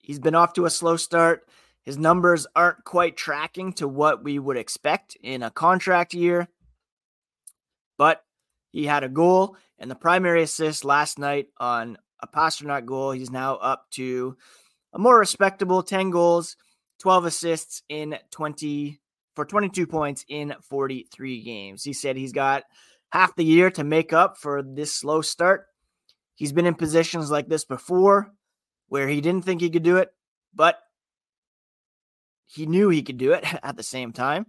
he's 0.00 0.18
been 0.18 0.34
off 0.34 0.54
to 0.54 0.64
a 0.64 0.70
slow 0.70 0.96
start. 0.96 1.48
His 1.82 1.98
numbers 1.98 2.46
aren't 2.54 2.84
quite 2.84 3.16
tracking 3.16 3.72
to 3.74 3.88
what 3.88 4.24
we 4.24 4.38
would 4.38 4.56
expect 4.56 5.16
in 5.22 5.42
a 5.42 5.50
contract 5.50 6.14
year. 6.14 6.48
But 7.98 8.24
he 8.70 8.86
had 8.86 9.04
a 9.04 9.08
goal 9.08 9.56
and 9.78 9.90
the 9.90 9.96
primary 9.96 10.42
assist 10.42 10.84
last 10.84 11.18
night 11.18 11.48
on 11.58 11.98
a 12.22 12.26
Pastrnak 12.26 12.86
goal. 12.86 13.10
He's 13.10 13.30
now 13.30 13.56
up 13.56 13.90
to 13.92 14.36
a 14.94 14.98
more 14.98 15.18
respectable 15.18 15.82
10 15.82 16.10
goals, 16.10 16.56
12 17.00 17.26
assists 17.26 17.82
in 17.88 18.16
20 18.30 19.00
for 19.34 19.44
22 19.44 19.86
points 19.86 20.24
in 20.28 20.54
43 20.62 21.42
games. 21.42 21.82
He 21.82 21.92
said 21.92 22.16
he's 22.16 22.32
got 22.32 22.64
half 23.10 23.34
the 23.34 23.44
year 23.44 23.70
to 23.72 23.84
make 23.84 24.12
up 24.12 24.38
for 24.38 24.62
this 24.62 24.94
slow 24.94 25.22
start. 25.22 25.66
He's 26.34 26.52
been 26.52 26.66
in 26.66 26.74
positions 26.74 27.30
like 27.30 27.48
this 27.48 27.64
before 27.64 28.32
where 28.88 29.08
he 29.08 29.20
didn't 29.20 29.44
think 29.44 29.60
he 29.60 29.70
could 29.70 29.82
do 29.82 29.96
it, 29.96 30.10
but 30.54 30.78
he 32.46 32.66
knew 32.66 32.90
he 32.90 33.02
could 33.02 33.16
do 33.16 33.32
it 33.32 33.44
at 33.62 33.76
the 33.76 33.82
same 33.82 34.12
time, 34.12 34.46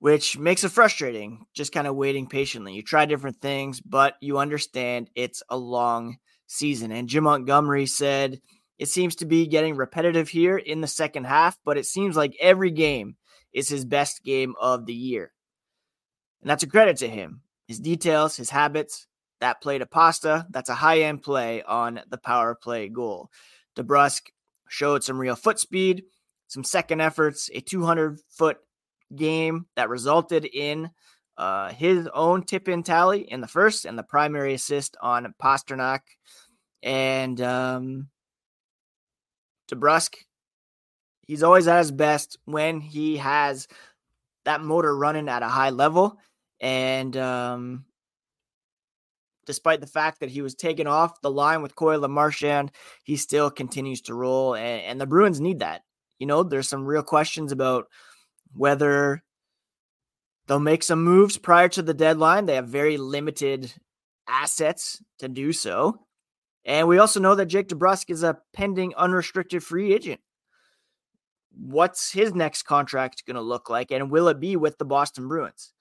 which 0.00 0.36
makes 0.36 0.64
it 0.64 0.70
frustrating, 0.70 1.46
just 1.54 1.72
kind 1.72 1.86
of 1.86 1.94
waiting 1.94 2.26
patiently. 2.26 2.74
You 2.74 2.82
try 2.82 3.06
different 3.06 3.40
things, 3.40 3.80
but 3.80 4.14
you 4.20 4.38
understand 4.38 5.10
it's 5.14 5.42
a 5.48 5.56
long 5.56 6.18
season. 6.50 6.90
And 6.90 7.08
Jim 7.08 7.24
Montgomery 7.24 7.86
said 7.86 8.40
it 8.78 8.88
seems 8.88 9.16
to 9.16 9.26
be 9.26 9.46
getting 9.46 9.76
repetitive 9.76 10.28
here 10.28 10.56
in 10.56 10.80
the 10.80 10.86
second 10.86 11.24
half, 11.24 11.58
but 11.64 11.78
it 11.78 11.86
seems 11.86 12.16
like 12.16 12.36
every 12.40 12.70
game 12.70 13.16
is 13.52 13.68
his 13.68 13.84
best 13.84 14.24
game 14.24 14.54
of 14.60 14.86
the 14.86 14.94
year. 14.94 15.32
And 16.42 16.50
that's 16.50 16.62
a 16.62 16.68
credit 16.68 16.96
to 16.98 17.08
him. 17.08 17.42
His 17.66 17.78
details, 17.78 18.36
his 18.36 18.50
habits, 18.50 19.06
that 19.40 19.62
play 19.62 19.78
to 19.78 19.86
Pasta, 19.86 20.46
that's 20.50 20.68
a 20.68 20.74
high 20.74 21.00
end 21.00 21.22
play 21.22 21.62
on 21.62 22.00
the 22.10 22.18
power 22.18 22.54
play 22.54 22.88
goal. 22.88 23.30
DeBrusk 23.76 24.22
showed 24.68 25.02
some 25.02 25.18
real 25.18 25.36
foot 25.36 25.58
speed, 25.58 26.04
some 26.46 26.64
second 26.64 27.00
efforts, 27.00 27.48
a 27.54 27.60
200 27.60 28.20
foot 28.28 28.58
game 29.14 29.66
that 29.76 29.88
resulted 29.88 30.44
in 30.44 30.90
uh, 31.36 31.72
his 31.72 32.06
own 32.12 32.44
tip 32.44 32.68
in 32.68 32.82
tally 32.82 33.20
in 33.20 33.40
the 33.40 33.48
first 33.48 33.86
and 33.86 33.98
the 33.98 34.02
primary 34.02 34.52
assist 34.52 34.96
on 35.00 35.32
Pastrnak. 35.42 36.00
And 36.82 37.40
um, 37.40 38.08
DeBrusk, 39.70 40.16
he's 41.22 41.42
always 41.42 41.68
at 41.68 41.78
his 41.78 41.90
best 41.90 42.38
when 42.44 42.80
he 42.80 43.18
has 43.18 43.68
that 44.44 44.62
motor 44.62 44.96
running 44.96 45.28
at 45.28 45.42
a 45.42 45.48
high 45.48 45.70
level. 45.70 46.18
And 46.60 47.16
um, 47.16 47.84
despite 49.46 49.80
the 49.80 49.86
fact 49.86 50.20
that 50.20 50.30
he 50.30 50.42
was 50.42 50.54
taken 50.54 50.86
off 50.86 51.20
the 51.20 51.30
line 51.30 51.62
with 51.62 51.74
Coyle 51.74 52.06
Marchand, 52.08 52.72
he 53.04 53.16
still 53.16 53.50
continues 53.50 54.02
to 54.02 54.14
roll. 54.14 54.54
And, 54.54 54.82
and 54.82 55.00
the 55.00 55.06
Bruins 55.06 55.40
need 55.40 55.60
that. 55.60 55.82
You 56.18 56.26
know, 56.26 56.42
there's 56.42 56.68
some 56.68 56.84
real 56.84 57.02
questions 57.02 57.50
about 57.52 57.86
whether 58.54 59.22
they'll 60.46 60.58
make 60.58 60.82
some 60.82 61.02
moves 61.02 61.38
prior 61.38 61.68
to 61.70 61.82
the 61.82 61.94
deadline. 61.94 62.46
They 62.46 62.56
have 62.56 62.68
very 62.68 62.96
limited 62.96 63.72
assets 64.28 65.02
to 65.18 65.28
do 65.28 65.52
so. 65.52 65.98
And 66.64 66.88
we 66.88 66.98
also 66.98 67.20
know 67.20 67.34
that 67.34 67.46
Jake 67.46 67.68
DeBrusk 67.68 68.10
is 68.10 68.22
a 68.22 68.38
pending 68.52 68.94
unrestricted 68.96 69.62
free 69.62 69.92
agent. 69.94 70.20
What's 71.52 72.12
his 72.12 72.34
next 72.34 72.62
contract 72.62 73.24
going 73.26 73.36
to 73.36 73.40
look 73.40 73.70
like? 73.70 73.90
And 73.90 74.10
will 74.10 74.28
it 74.28 74.40
be 74.40 74.56
with 74.56 74.78
the 74.78 74.84
Boston 74.84 75.26
Bruins? 75.26 75.72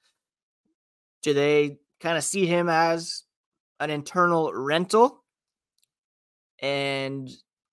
Do 1.21 1.33
they 1.33 1.77
kind 2.00 2.17
of 2.17 2.24
see 2.24 2.45
him 2.45 2.69
as 2.69 3.24
an 3.79 3.89
internal 3.89 4.51
rental 4.53 5.24
and 6.62 7.29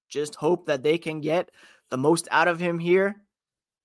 just 0.09 0.35
hope 0.35 0.67
that 0.67 0.83
they 0.83 0.99
can 0.99 1.21
get 1.21 1.51
the 1.91 1.97
most 1.97 2.29
out 2.31 2.49
of 2.49 2.61
him 2.61 2.79
here 2.79 3.17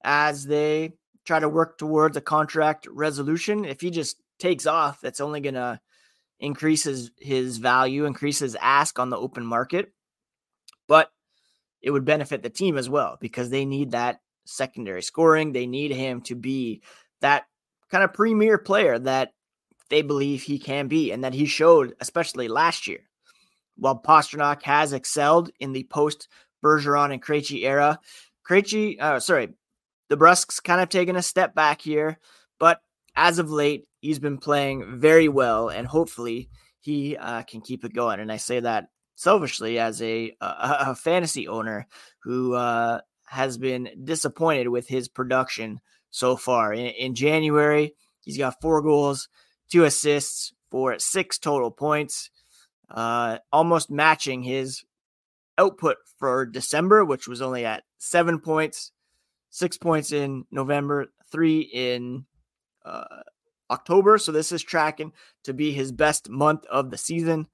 as 0.04 0.46
they 0.46 0.94
try 1.26 1.40
to 1.40 1.50
work 1.50 1.78
towards 1.78 2.18
a 2.18 2.22
contract 2.22 2.88
resolution? 2.92 3.66
If 3.66 3.82
he 3.82 3.92
just 3.92 4.18
takes 4.40 4.66
off, 4.66 5.00
that's 5.00 5.22
only 5.22 5.42
going 5.42 5.56
to 5.56 5.80
increase 6.42 6.84
his, 7.20 7.58
value, 7.58 8.06
increases 8.06 8.58
ask 8.60 9.00
on 9.00 9.10
the 9.10 9.18
open 9.18 9.46
market. 9.46 9.94
But 10.88 11.12
it 11.82 11.92
would 11.92 12.04
benefit 12.04 12.44
the 12.44 12.50
team 12.50 12.78
as 12.78 12.90
well 12.90 13.18
because 13.22 13.50
they 13.50 13.66
need 13.66 13.92
that 13.92 14.20
secondary 14.46 15.02
scoring. 15.02 15.52
They 15.52 15.68
need 15.68 15.92
him 15.92 16.22
to 16.22 16.36
be 16.36 16.82
that 17.22 17.46
kind 17.90 18.04
of 18.04 18.14
premier 18.14 18.58
player 18.58 19.00
that 19.00 19.34
they 19.90 20.02
believe 20.02 20.42
he 20.42 20.60
can 20.60 20.88
be 20.88 21.12
and 21.12 21.24
that 21.24 21.34
he 21.34 21.46
showed, 21.46 21.94
especially 22.00 22.48
last 22.48 22.88
year. 22.88 23.02
While 23.78 24.02
Pastrnak 24.02 24.64
has 24.64 24.94
excelled 24.94 25.52
in 25.60 25.72
the 25.74 25.84
post 25.84 26.28
Bergeron 26.64 27.14
and 27.14 27.24
Krejci 27.24 27.64
era, 27.64 28.00
Krejci, 28.48 29.00
uh, 29.00 29.20
sorry, 29.20 29.50
DeBrusk's 30.12 30.60
kind 30.60 30.82
of 30.82 30.90
taken 30.90 31.16
a 31.16 31.22
step 31.22 31.56
back 31.56 31.82
here, 31.82 32.20
but 32.60 32.82
as 33.16 33.40
of 33.40 33.50
late, 33.50 33.86
he's 34.02 34.20
been 34.20 34.38
playing 34.38 35.00
very 35.00 35.30
well, 35.30 35.70
and 35.70 35.88
hopefully 35.88 36.50
he 36.80 37.16
uh, 37.16 37.44
can 37.44 37.62
keep 37.62 37.86
it 37.86 37.94
going. 37.94 38.20
And 38.20 38.32
I 38.32 38.38
say 38.38 38.60
that 38.60 38.88
selfishly 39.16 39.80
as 39.80 40.02
a, 40.02 40.36
a, 40.42 40.78
a 40.88 40.96
fantasy 40.96 41.48
owner 41.48 41.88
who 42.24 42.56
uh, 42.56 43.00
has 43.28 43.58
been 43.58 43.88
disappointed 44.04 44.68
with 44.68 44.88
his 44.88 45.08
production 45.08 45.80
so 46.10 46.36
far. 46.36 46.74
In, 46.74 46.88
in 46.88 47.16
January, 47.16 47.94
he's 48.22 48.38
got 48.38 48.60
four 48.62 48.82
goals, 48.82 49.30
two 49.72 49.86
assists 49.86 50.54
for 50.72 50.98
six 51.00 51.38
total 51.38 51.70
points, 51.72 52.30
uh, 52.90 53.38
almost 53.54 53.92
matching 53.92 54.42
his 54.44 54.84
output 55.58 55.98
for 56.18 56.46
December, 56.46 57.06
which 57.06 57.28
was 57.28 57.42
only 57.42 57.66
at 57.66 57.84
seven 58.00 58.40
points, 58.40 58.92
six 59.50 59.78
points 59.78 60.12
in 60.12 60.46
November, 60.50 61.08
three 61.32 61.60
in 61.60 62.26
uh, 62.84 63.06
October. 63.72 64.18
So 64.18 64.32
this 64.32 64.52
is 64.52 64.62
tracking 64.62 65.14
to 65.46 65.54
be 65.54 65.72
his 65.72 65.92
best 65.92 66.30
month 66.30 66.66
of 66.66 66.92
the 66.92 66.98
season. 66.98 67.48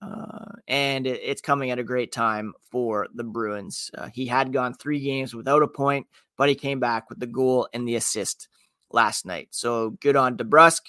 Uh, 0.00 0.52
and 0.68 1.06
it, 1.06 1.20
it's 1.22 1.40
coming 1.40 1.70
at 1.70 1.78
a 1.78 1.84
great 1.84 2.12
time 2.12 2.52
for 2.70 3.08
the 3.14 3.24
Bruins. 3.24 3.90
Uh, 3.96 4.08
he 4.12 4.26
had 4.26 4.52
gone 4.52 4.74
three 4.74 5.00
games 5.00 5.34
without 5.34 5.62
a 5.62 5.68
point, 5.68 6.06
but 6.36 6.48
he 6.48 6.54
came 6.54 6.78
back 6.78 7.08
with 7.08 7.18
the 7.18 7.26
goal 7.26 7.68
and 7.72 7.88
the 7.88 7.96
assist 7.96 8.48
last 8.90 9.26
night. 9.26 9.48
So 9.50 9.90
good 9.90 10.14
on 10.16 10.36
DeBrusk 10.36 10.82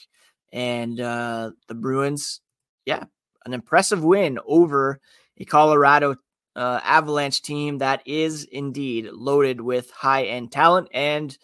and 0.54 1.00
uh, 1.00 1.52
the 1.68 1.76
Bruins. 1.76 2.42
Yeah, 2.86 3.06
an 3.46 3.54
impressive 3.54 4.04
win 4.04 4.40
over 4.46 5.00
a 5.38 5.46
Colorado 5.46 6.16
uh, 6.56 6.80
Avalanche 6.84 7.42
team 7.42 7.80
that 7.80 8.02
is 8.06 8.44
indeed 8.44 9.10
loaded 9.12 9.62
with 9.62 9.92
high 9.92 10.26
end 10.26 10.52
talent 10.52 10.90
and 10.94 11.38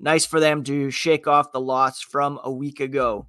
nice 0.00 0.26
for 0.26 0.40
them 0.40 0.64
to 0.64 0.90
shake 0.90 1.26
off 1.26 1.52
the 1.52 1.60
loss 1.60 2.00
from 2.00 2.38
a 2.42 2.50
week 2.50 2.80
ago 2.80 3.26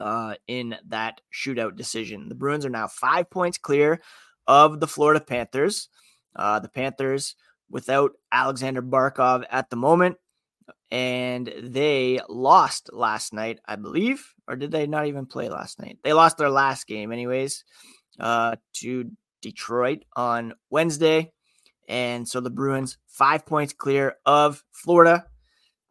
uh, 0.00 0.34
in 0.46 0.76
that 0.88 1.20
shootout 1.32 1.76
decision. 1.76 2.28
The 2.28 2.34
Bruins 2.34 2.64
are 2.64 2.70
now 2.70 2.88
five 2.88 3.30
points 3.30 3.58
clear 3.58 4.00
of 4.46 4.80
the 4.80 4.86
Florida 4.86 5.20
Panthers. 5.20 5.88
Uh, 6.34 6.58
the 6.60 6.68
Panthers 6.68 7.34
without 7.70 8.12
Aleksander 8.32 8.82
Barkov 8.82 9.44
at 9.50 9.70
the 9.70 9.76
moment, 9.76 10.16
and 10.90 11.52
they 11.62 12.20
lost 12.28 12.90
last 12.92 13.32
night, 13.32 13.60
I 13.66 13.76
believe, 13.76 14.34
or 14.46 14.56
did 14.56 14.70
they 14.70 14.86
not 14.86 15.06
even 15.06 15.26
play 15.26 15.48
last 15.48 15.80
night? 15.80 15.98
They 16.02 16.12
lost 16.12 16.38
their 16.38 16.50
last 16.50 16.86
game, 16.86 17.12
anyways, 17.12 17.64
uh, 18.18 18.56
to 18.76 19.10
Detroit 19.42 20.04
on 20.16 20.54
Wednesday. 20.70 21.32
And 21.88 22.26
so 22.26 22.40
the 22.40 22.50
Bruins, 22.50 22.98
five 23.06 23.44
points 23.46 23.72
clear 23.72 24.16
of 24.24 24.62
Florida, 24.72 25.26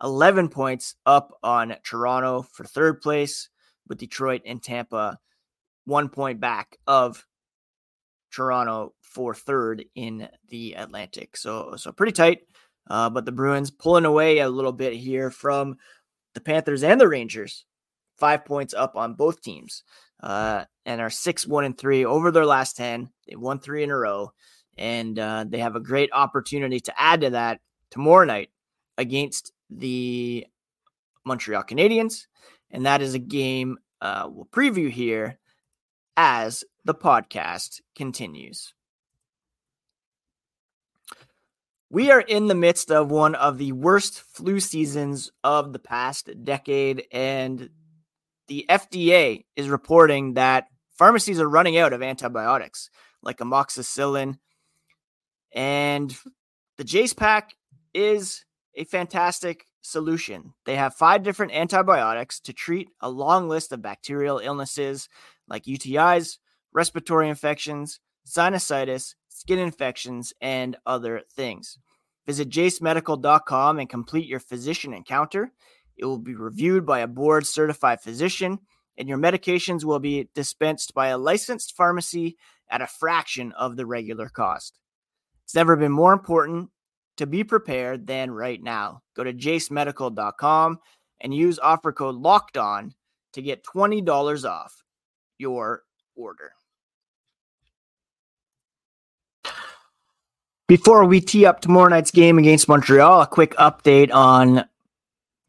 11 0.03 0.49
points 0.49 0.95
up 1.05 1.31
on 1.43 1.75
Toronto 1.83 2.43
for 2.43 2.63
third 2.63 3.01
place, 3.01 3.49
with 3.87 3.97
Detroit 3.97 4.41
and 4.45 4.61
Tampa 4.61 5.17
one 5.85 6.09
point 6.09 6.39
back 6.39 6.77
of 6.85 7.25
Toronto 8.31 8.93
for 9.01 9.33
third 9.33 9.85
in 9.95 10.27
the 10.49 10.73
Atlantic. 10.73 11.37
So, 11.37 11.75
so 11.77 11.91
pretty 11.91 12.11
tight. 12.11 12.39
Uh, 12.89 13.09
but 13.09 13.25
the 13.25 13.31
Bruins 13.31 13.71
pulling 13.71 14.05
away 14.05 14.39
a 14.39 14.49
little 14.49 14.71
bit 14.71 14.93
here 14.93 15.29
from 15.31 15.77
the 16.33 16.41
Panthers 16.41 16.83
and 16.83 17.01
the 17.01 17.07
Rangers, 17.07 17.65
five 18.17 18.45
points 18.45 18.73
up 18.73 18.95
on 18.95 19.15
both 19.15 19.41
teams, 19.41 19.83
uh, 20.23 20.65
and 20.85 21.01
are 21.01 21.09
six 21.09 21.45
one 21.45 21.65
and 21.65 21.77
three 21.77 22.05
over 22.05 22.31
their 22.31 22.45
last 22.45 22.77
ten. 22.77 23.09
They 23.27 23.35
won 23.35 23.59
three 23.59 23.83
in 23.83 23.91
a 23.91 23.97
row, 23.97 24.31
and 24.77 25.19
uh, 25.19 25.45
they 25.49 25.59
have 25.59 25.75
a 25.75 25.81
great 25.81 26.09
opportunity 26.13 26.79
to 26.81 26.93
add 26.97 27.21
to 27.21 27.31
that 27.31 27.59
tomorrow 27.91 28.25
night 28.25 28.49
against 28.97 29.51
the 29.69 30.45
Montreal 31.25 31.63
Canadiens, 31.63 32.27
and 32.71 32.85
that 32.85 33.01
is 33.01 33.13
a 33.13 33.19
game 33.19 33.77
uh, 34.01 34.27
we'll 34.29 34.45
preview 34.45 34.89
here 34.89 35.39
as 36.15 36.63
the 36.85 36.95
podcast 36.95 37.81
continues. 37.95 38.73
We 41.89 42.11
are 42.11 42.19
in 42.19 42.47
the 42.47 42.55
midst 42.55 42.91
of 42.91 43.11
one 43.11 43.35
of 43.35 43.57
the 43.57 43.71
worst 43.71 44.19
flu 44.19 44.59
seasons 44.59 45.31
of 45.43 45.71
the 45.71 45.79
past 45.79 46.29
decade, 46.43 47.05
and 47.11 47.69
the 48.47 48.65
FDA 48.69 49.45
is 49.55 49.69
reporting 49.69 50.33
that 50.33 50.67
pharmacies 50.97 51.39
are 51.39 51.49
running 51.49 51.77
out 51.77 51.93
of 51.93 52.03
antibiotics 52.03 52.89
like 53.21 53.37
amoxicillin. 53.37 54.37
And 55.53 56.15
the 56.77 56.83
Jase 56.83 57.13
Pack 57.13 57.53
is 57.93 58.43
a 58.77 58.85
fantastic 58.85 59.65
solution. 59.81 60.53
They 60.65 60.75
have 60.75 60.95
five 60.95 61.23
different 61.23 61.51
antibiotics 61.51 62.39
to 62.41 62.53
treat 62.53 62.89
a 63.01 63.09
long 63.09 63.49
list 63.49 63.71
of 63.71 63.81
bacterial 63.81 64.37
illnesses 64.37 65.09
like 65.47 65.63
UTIs, 65.63 66.37
respiratory 66.71 67.27
infections, 67.27 67.99
sinusitis, 68.25 69.15
skin 69.29 69.59
infections, 69.59 70.31
and 70.39 70.77
other 70.85 71.23
things. 71.35 71.79
Visit 72.27 72.49
jasemedical.com 72.49 73.79
and 73.79 73.89
complete 73.89 74.27
your 74.27 74.39
physician 74.39 74.93
encounter. 74.93 75.51
It 75.95 76.05
will 76.05 76.19
be 76.19 76.35
reviewed 76.35 76.85
by 76.85 76.99
a 76.99 77.07
board 77.07 77.47
certified 77.47 78.01
physician, 78.01 78.59
and 78.97 79.09
your 79.09 79.17
medications 79.17 79.83
will 79.83 79.99
be 79.99 80.29
dispensed 80.35 80.93
by 80.93 81.07
a 81.07 81.17
licensed 81.17 81.75
pharmacy 81.75 82.37
at 82.69 82.81
a 82.81 82.87
fraction 82.87 83.53
of 83.53 83.75
the 83.75 83.85
regular 83.85 84.29
cost. 84.29 84.77
It's 85.45 85.55
never 85.55 85.75
been 85.77 85.91
more 85.91 86.13
important 86.13 86.69
to 87.17 87.27
be 87.27 87.43
prepared 87.43 88.07
than 88.07 88.31
right 88.31 88.61
now. 88.61 89.01
Go 89.15 89.23
to 89.23 89.33
jasemedical.com 89.33 90.79
and 91.21 91.33
use 91.33 91.59
offer 91.59 91.91
code 91.91 92.15
locked 92.15 92.57
on 92.57 92.93
to 93.33 93.41
get 93.41 93.65
$20 93.65 94.49
off 94.49 94.83
your 95.37 95.83
order. 96.15 96.53
Before 100.67 101.05
we 101.05 101.21
tee 101.21 101.45
up 101.45 101.61
tomorrow 101.61 101.87
night's 101.87 102.11
game 102.11 102.37
against 102.37 102.67
Montreal, 102.67 103.21
a 103.21 103.27
quick 103.27 103.55
update 103.55 104.13
on 104.13 104.65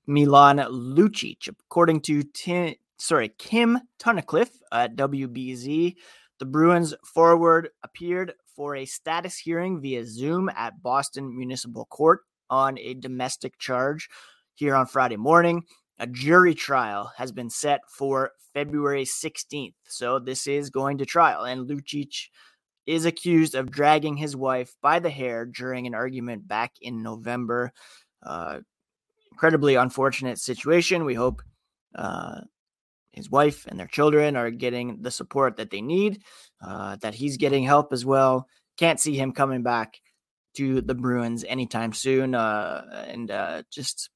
Milan 0.07 0.59
Lucic. 0.59 1.49
According 1.49 2.03
to 2.03 2.23
Tim, 2.23 2.75
sorry, 2.99 3.31
Kim 3.37 3.81
Tunnicliffe 3.99 4.57
at 4.71 4.95
WBZ, 4.95 5.97
the 6.39 6.45
Bruins 6.45 6.95
forward 7.05 7.71
appeared 7.83 8.35
for 8.59 8.75
a 8.75 8.85
status 8.85 9.39
hearing 9.39 9.81
via 9.81 10.05
Zoom 10.05 10.51
at 10.57 10.83
Boston 10.83 11.35
Municipal 11.35 11.87
Court 11.87 12.23
on 12.51 12.77
a 12.79 12.95
domestic 12.95 13.57
charge 13.57 14.09
here 14.57 14.75
on 14.75 14.85
Friday 14.85 15.17
morning. 15.17 15.63
A 16.01 16.09
jury 16.09 16.57
trial 16.57 17.13
has 17.17 17.31
been 17.31 17.51
set 17.51 17.83
for 17.89 18.33
February 18.53 19.05
16th. 19.05 19.75
So 19.87 20.19
this 20.19 20.49
is 20.49 20.71
going 20.71 20.99
to 20.99 21.07
trial. 21.07 21.45
And 21.45 21.71
Lucic 21.71 22.31
is 22.85 23.05
accused 23.05 23.55
of 23.55 23.71
dragging 23.71 24.17
his 24.17 24.35
wife 24.35 24.75
by 24.83 24.99
the 24.99 25.11
hair 25.11 25.47
during 25.47 25.87
an 25.87 25.95
argument 25.95 26.49
back 26.49 26.73
in 26.81 27.01
November. 27.01 27.73
Uh, 28.25 28.59
incredibly 29.31 29.77
unfortunate 29.77 30.39
situation. 30.39 31.05
We 31.05 31.15
hope 31.15 31.43
uh, 31.95 32.41
his 33.19 33.31
wife 33.31 33.67
and 33.67 33.79
their 33.79 33.87
children 33.87 34.37
are 34.37 34.51
getting 34.51 35.03
the 35.03 35.11
support 35.11 35.57
that 35.57 35.71
they 35.71 35.83
need, 35.83 36.23
uh, 36.63 36.97
that 37.03 37.15
he's 37.15 37.37
getting 37.37 37.65
help 37.65 37.93
as 37.93 38.07
well. 38.07 38.47
Can't 38.79 39.01
see 39.01 39.15
him 39.17 39.33
coming 39.33 39.63
back 39.63 40.01
to 40.57 40.81
the 40.81 40.95
Bruins 40.95 41.45
anytime 41.45 41.93
soon. 41.93 42.35
Uh, 42.35 43.05
and 43.09 43.31
uh, 43.31 43.63
just 43.71 44.11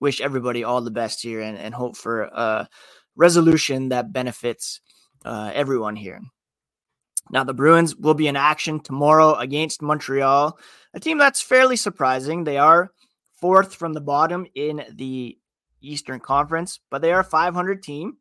wish 0.00 0.20
everybody 0.20 0.64
all 0.64 0.80
the 0.80 0.90
best 0.90 1.22
here 1.22 1.40
and, 1.40 1.56
and 1.56 1.74
hope 1.74 1.96
for 1.96 2.22
a 2.22 2.68
resolution 3.16 3.90
that 3.90 4.12
benefits 4.12 4.80
uh, 5.24 5.50
everyone 5.54 5.96
here. 5.96 6.20
Now, 7.30 7.44
the 7.44 7.54
Bruins 7.54 7.96
will 7.96 8.14
be 8.14 8.26
in 8.26 8.36
action 8.36 8.80
tomorrow 8.80 9.34
against 9.34 9.80
Montreal, 9.80 10.58
a 10.92 11.00
team 11.00 11.18
that's 11.18 11.40
fairly 11.40 11.76
surprising. 11.76 12.44
They 12.44 12.58
are 12.58 12.92
fourth 13.40 13.74
from 13.74 13.92
the 13.92 14.00
bottom 14.00 14.46
in 14.54 14.84
the 14.92 15.38
Eastern 15.80 16.20
Conference, 16.20 16.80
but 16.90 17.00
they 17.00 17.12
are 17.12 17.20
a 17.20 17.24
500 17.24 17.82
team 17.82 18.16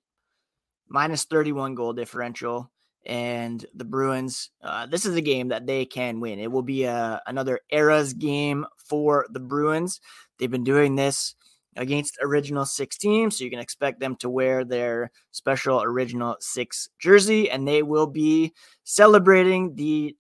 minus 0.91 1.23
31 1.23 1.75
goal 1.75 1.93
differential. 1.93 2.69
And 3.05 3.65
the 3.73 3.85
Bruins, 3.85 4.51
uh, 4.61 4.85
this 4.85 5.05
is 5.05 5.15
a 5.15 5.21
game 5.21 5.47
that 5.47 5.65
they 5.65 5.85
can 5.85 6.19
win. 6.19 6.37
It 6.37 6.51
will 6.51 6.61
be 6.61 6.83
a, 6.83 6.93
uh, 6.93 7.19
another 7.25 7.59
eras 7.71 8.13
game 8.13 8.65
for 8.77 9.25
the 9.31 9.39
Bruins. 9.39 9.99
They've 10.37 10.51
been 10.51 10.63
doing 10.63 10.95
this 10.95 11.33
against 11.77 12.19
original 12.21 12.65
six 12.65 12.97
teams, 12.97 13.37
so 13.37 13.43
you 13.43 13.49
can 13.49 13.59
expect 13.59 13.99
them 13.99 14.17
to 14.17 14.29
wear 14.29 14.63
their 14.63 15.09
special 15.31 15.81
original 15.81 16.35
six 16.41 16.89
jersey, 16.99 17.49
and 17.49 17.67
they 17.67 17.81
will 17.81 18.07
be 18.07 18.53
celebrating 18.83 19.73
the 19.75 20.15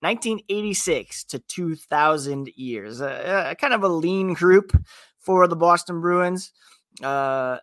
1986 0.00 1.24
to 1.24 1.38
2000 1.40 2.48
years. 2.56 3.00
A, 3.00 3.50
a 3.50 3.54
kind 3.54 3.74
of 3.74 3.82
a 3.82 3.88
lean 3.88 4.32
group 4.32 4.72
for 5.18 5.46
the 5.46 5.56
Boston 5.56 6.00
Bruins. 6.00 6.52
Uh, 7.02 7.58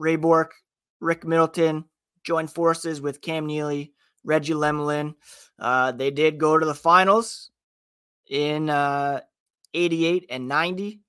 Ray 0.00 0.16
Bourque, 0.16 0.54
Rick 0.98 1.26
Middleton 1.26 1.84
joined 2.24 2.50
forces 2.50 3.00
with 3.00 3.20
Cam 3.20 3.46
Neely, 3.46 3.92
Reggie 4.24 4.54
Lemelin. 4.54 5.14
Uh, 5.58 5.92
they 5.92 6.10
did 6.10 6.38
go 6.38 6.58
to 6.58 6.64
the 6.64 6.74
finals 6.74 7.50
in 8.28 8.70
uh, 8.70 9.20
88 9.74 10.26
and 10.30 10.48
90. 10.48 11.00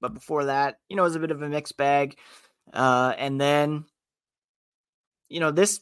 But 0.00 0.14
before 0.14 0.46
that, 0.46 0.80
you 0.88 0.96
know, 0.96 1.02
it 1.02 1.06
was 1.06 1.16
a 1.16 1.20
bit 1.20 1.30
of 1.30 1.40
a 1.40 1.48
mixed 1.48 1.76
bag. 1.76 2.18
Uh, 2.72 3.14
and 3.16 3.40
then, 3.40 3.84
you 5.28 5.38
know, 5.38 5.52
this 5.52 5.80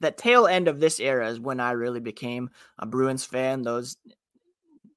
the 0.00 0.10
tail 0.10 0.48
end 0.48 0.66
of 0.66 0.80
this 0.80 0.98
era 0.98 1.28
is 1.28 1.38
when 1.38 1.60
I 1.60 1.72
really 1.72 2.00
became 2.00 2.50
a 2.80 2.86
Bruins 2.86 3.24
fan. 3.24 3.62
Those 3.62 3.96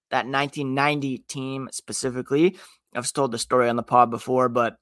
that 0.09 0.25
1990 0.25 1.19
team 1.19 1.69
specifically. 1.71 2.57
I've 2.95 3.11
told 3.13 3.31
the 3.31 3.37
story 3.37 3.69
on 3.69 3.75
the 3.75 3.83
pod 3.83 4.09
before, 4.09 4.49
but 4.49 4.77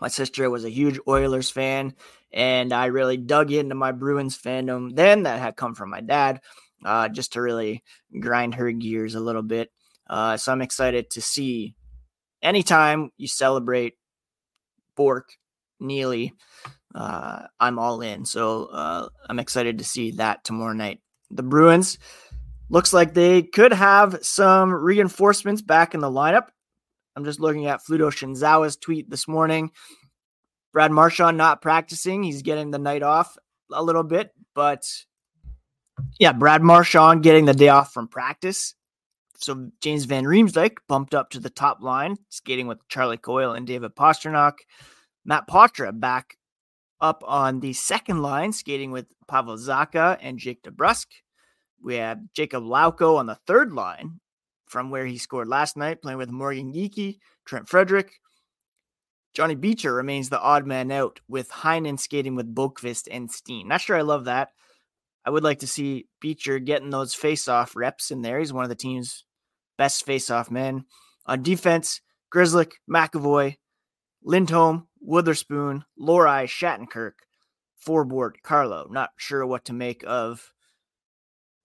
my 0.00 0.08
sister 0.08 0.48
was 0.50 0.64
a 0.64 0.70
huge 0.70 0.98
Oilers 1.06 1.50
fan, 1.50 1.94
and 2.32 2.72
I 2.72 2.86
really 2.86 3.16
dug 3.16 3.52
into 3.52 3.74
my 3.74 3.92
Bruins 3.92 4.36
fandom 4.36 4.94
then 4.94 5.24
that 5.24 5.40
had 5.40 5.56
come 5.56 5.74
from 5.74 5.90
my 5.90 6.00
dad, 6.00 6.40
uh, 6.84 7.08
just 7.08 7.32
to 7.32 7.42
really 7.42 7.82
grind 8.18 8.54
her 8.56 8.70
gears 8.72 9.14
a 9.14 9.20
little 9.20 9.42
bit. 9.42 9.70
Uh, 10.08 10.36
so 10.36 10.52
I'm 10.52 10.62
excited 10.62 11.10
to 11.10 11.20
see 11.20 11.74
anytime 12.42 13.10
you 13.16 13.28
celebrate 13.28 13.94
Bourque, 14.94 15.30
Neely, 15.78 16.32
uh, 16.94 17.42
I'm 17.60 17.78
all 17.78 18.00
in. 18.00 18.24
So 18.24 18.66
uh, 18.66 19.08
I'm 19.28 19.38
excited 19.38 19.78
to 19.78 19.84
see 19.84 20.12
that 20.12 20.44
tomorrow 20.44 20.72
night. 20.72 21.00
The 21.30 21.42
Bruins 21.42 21.98
looks 22.70 22.92
like 22.92 23.12
they 23.12 23.42
could 23.42 23.72
have 23.72 24.18
some 24.22 24.72
reinforcements 24.72 25.60
back 25.60 25.94
in 25.94 26.00
the 26.00 26.10
lineup. 26.10 26.48
I'm 27.16 27.24
just 27.24 27.40
looking 27.40 27.66
at 27.66 27.82
Fluto 27.82 28.10
Shinzawa's 28.10 28.76
tweet 28.76 29.08
this 29.08 29.26
morning. 29.26 29.70
Brad 30.72 30.92
Marchand 30.92 31.38
not 31.38 31.62
practicing. 31.62 32.22
He's 32.22 32.42
getting 32.42 32.70
the 32.70 32.78
night 32.78 33.02
off 33.02 33.38
a 33.72 33.82
little 33.82 34.02
bit, 34.02 34.32
but 34.54 34.84
yeah, 36.20 36.32
Brad 36.32 36.62
Marchand 36.62 37.22
getting 37.22 37.46
the 37.46 37.54
day 37.54 37.68
off 37.68 37.94
from 37.94 38.06
practice. 38.06 38.74
So 39.38 39.70
James 39.80 40.04
Van 40.04 40.24
Riemsdyk 40.24 40.76
bumped 40.88 41.14
up 41.14 41.30
to 41.30 41.40
the 41.40 41.50
top 41.50 41.82
line, 41.82 42.16
skating 42.28 42.66
with 42.66 42.86
Charlie 42.88 43.16
Coyle 43.16 43.52
and 43.52 43.66
David 43.66 43.96
Pastrnak. 43.96 44.58
Matt 45.24 45.48
Poitras 45.48 45.98
back 45.98 46.36
up 47.00 47.22
on 47.26 47.60
the 47.60 47.72
second 47.72 48.20
line, 48.20 48.52
skating 48.52 48.90
with 48.90 49.06
Pavel 49.26 49.56
Zacha 49.56 50.18
and 50.20 50.38
Jake 50.38 50.62
DeBrusk. 50.62 51.06
We 51.82 51.96
have 51.96 52.18
Jakub 52.36 52.62
Lauko 52.62 53.16
on 53.16 53.26
the 53.26 53.38
third 53.46 53.72
line 53.72 54.20
from 54.76 54.90
where 54.90 55.06
he 55.06 55.16
scored 55.16 55.48
last 55.48 55.74
night, 55.74 56.02
playing 56.02 56.18
with 56.18 56.30
Morgan 56.30 56.70
Geekie, 56.70 57.16
Trent 57.46 57.66
Frederic. 57.66 58.20
Johnny 59.32 59.54
Beecher 59.54 59.94
remains 59.94 60.28
the 60.28 60.38
odd 60.38 60.66
man 60.66 60.92
out 60.92 61.18
with 61.26 61.48
Heinen 61.48 61.98
skating 61.98 62.34
with 62.34 62.54
Boqvist 62.54 63.08
and 63.10 63.30
Steen. 63.30 63.68
Not 63.68 63.80
sure 63.80 63.96
I 63.96 64.02
love 64.02 64.26
that. 64.26 64.50
I 65.24 65.30
would 65.30 65.42
like 65.42 65.60
to 65.60 65.66
see 65.66 66.08
Beecher 66.20 66.58
getting 66.58 66.90
those 66.90 67.14
face-off 67.14 67.74
reps 67.74 68.10
in 68.10 68.20
there. 68.20 68.38
He's 68.38 68.52
one 68.52 68.64
of 68.64 68.68
the 68.68 68.74
team's 68.74 69.24
best 69.78 70.04
face-off 70.04 70.50
men. 70.50 70.84
On 71.24 71.42
defense, 71.42 72.02
Grzelcyk, 72.30 72.72
McAvoy, 72.86 73.56
Lindholm, 74.22 74.88
Witherspoon, 75.00 75.86
Lohrei, 75.98 76.44
Shattenkirk, 76.44 77.12
Forbort, 77.82 78.42
Carlo. 78.42 78.88
Not 78.90 79.12
sure 79.16 79.46
what 79.46 79.64
to 79.64 79.72
make 79.72 80.04
of 80.06 80.52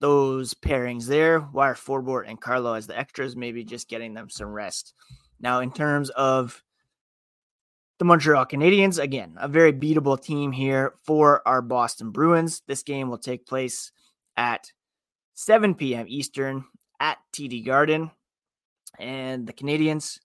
those 0.02 0.54
pairings 0.54 1.06
there. 1.06 1.40
Wire 1.40 1.76
Forbort 1.76 2.28
and 2.28 2.42
Carlo 2.42 2.74
as 2.74 2.88
the 2.88 2.98
extras, 2.98 3.36
maybe 3.36 3.64
just 3.64 3.88
getting 3.88 4.14
them 4.14 4.30
some 4.30 4.50
rest. 4.50 4.94
Now, 5.40 5.62
in 5.62 5.72
terms 5.72 6.10
of 6.10 6.62
the 8.00 8.06
Montreal 8.06 8.48
Canadiens, 8.48 9.02
again, 9.02 9.36
a 9.40 9.48
very 9.48 9.72
beatable 9.72 10.22
team 10.22 10.52
here 10.52 10.96
for 11.04 11.48
our 11.48 11.62
Boston 11.62 12.12
Bruins. 12.12 12.64
This 12.68 12.84
game 12.84 13.10
will 13.10 13.18
take 13.18 13.46
place 13.46 13.92
at 14.36 14.72
7 15.36 15.76
p.m. 15.76 16.06
Eastern 16.10 16.66
at 17.00 17.20
TD 17.32 17.66
Garden. 17.66 18.12
And 19.00 19.48
the 19.48 19.54
Canadiens 19.54 20.20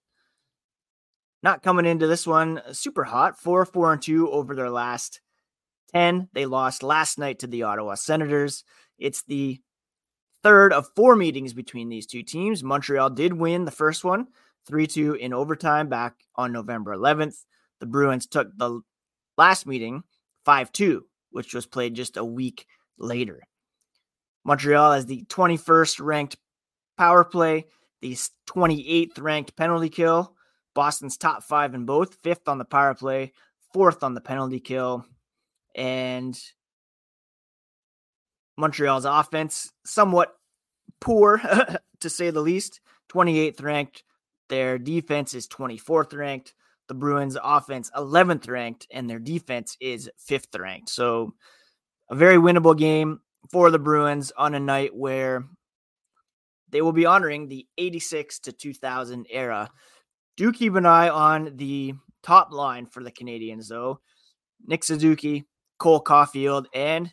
not 1.42 1.62
coming 1.62 1.86
into 1.86 2.06
this 2.06 2.26
one 2.26 2.62
super 2.72 3.04
hot, 3.04 3.38
4 3.38 3.64
4 3.64 3.92
and 3.92 4.02
2 4.02 4.30
over 4.30 4.54
their 4.54 4.70
last 4.70 5.20
10. 5.92 6.28
They 6.32 6.46
lost 6.46 6.82
last 6.82 7.18
night 7.18 7.38
to 7.40 7.46
the 7.46 7.62
Ottawa 7.62 7.94
Senators. 7.94 8.64
It's 8.98 9.22
the 9.22 9.60
third 10.46 10.72
of 10.72 10.88
four 10.94 11.16
meetings 11.16 11.52
between 11.52 11.88
these 11.88 12.06
two 12.06 12.22
teams. 12.22 12.62
Montreal 12.62 13.10
did 13.10 13.32
win 13.32 13.64
the 13.64 13.72
first 13.72 14.04
one 14.04 14.28
3 14.68 14.86
2 14.86 15.14
in 15.14 15.32
overtime 15.32 15.88
back 15.88 16.14
on 16.36 16.52
November 16.52 16.96
11th. 16.96 17.44
The 17.80 17.86
Bruins 17.86 18.28
took 18.28 18.56
the 18.56 18.80
last 19.36 19.66
meeting 19.66 20.04
5 20.44 20.70
2, 20.70 21.04
which 21.32 21.52
was 21.52 21.66
played 21.66 21.94
just 21.94 22.16
a 22.16 22.24
week 22.24 22.68
later. 22.96 23.42
Montreal 24.44 24.92
has 24.92 25.06
the 25.06 25.24
21st 25.24 26.00
ranked 26.00 26.36
power 26.96 27.24
play, 27.24 27.64
the 28.00 28.12
28th 28.48 29.20
ranked 29.20 29.56
penalty 29.56 29.88
kill. 29.88 30.32
Boston's 30.74 31.16
top 31.16 31.42
five 31.42 31.74
in 31.74 31.86
both, 31.86 32.18
fifth 32.22 32.46
on 32.46 32.58
the 32.58 32.64
power 32.64 32.94
play, 32.94 33.32
fourth 33.72 34.04
on 34.04 34.14
the 34.14 34.20
penalty 34.20 34.60
kill. 34.60 35.04
And 35.74 36.40
Montreal's 38.56 39.04
offense, 39.04 39.72
somewhat 39.84 40.32
poor 41.00 41.40
to 42.00 42.10
say 42.10 42.30
the 42.30 42.40
least. 42.40 42.80
28th 43.12 43.62
ranked. 43.62 44.02
Their 44.48 44.78
defense 44.78 45.34
is 45.34 45.48
24th 45.48 46.14
ranked. 46.14 46.54
The 46.88 46.94
Bruins' 46.94 47.36
offense 47.42 47.90
11th 47.96 48.48
ranked, 48.48 48.86
and 48.92 49.10
their 49.10 49.18
defense 49.18 49.76
is 49.80 50.08
5th 50.28 50.58
ranked. 50.58 50.88
So, 50.88 51.34
a 52.10 52.14
very 52.14 52.36
winnable 52.36 52.78
game 52.78 53.20
for 53.50 53.70
the 53.70 53.78
Bruins 53.78 54.32
on 54.36 54.54
a 54.54 54.60
night 54.60 54.94
where 54.94 55.44
they 56.70 56.82
will 56.82 56.92
be 56.92 57.06
honoring 57.06 57.48
the 57.48 57.66
86 57.78 58.38
to 58.40 58.52
2000 58.52 59.26
era. 59.30 59.70
Do 60.36 60.52
keep 60.52 60.74
an 60.74 60.86
eye 60.86 61.08
on 61.08 61.56
the 61.56 61.94
top 62.22 62.52
line 62.52 62.86
for 62.86 63.02
the 63.02 63.12
Canadiens, 63.12 63.68
though. 63.68 64.00
Nick 64.64 64.84
Suzuki, 64.84 65.44
Cole 65.78 66.02
Caufield, 66.02 66.66
and 66.74 67.12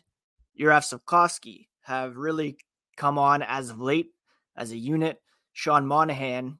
Juraj 0.58 0.92
Slafkovsky 0.92 1.66
have 1.82 2.16
really 2.16 2.56
come 2.96 3.18
on 3.18 3.42
as 3.42 3.70
of 3.70 3.80
late 3.80 4.10
as 4.56 4.72
a 4.72 4.76
unit. 4.76 5.20
Sean 5.52 5.86
Monahan, 5.86 6.58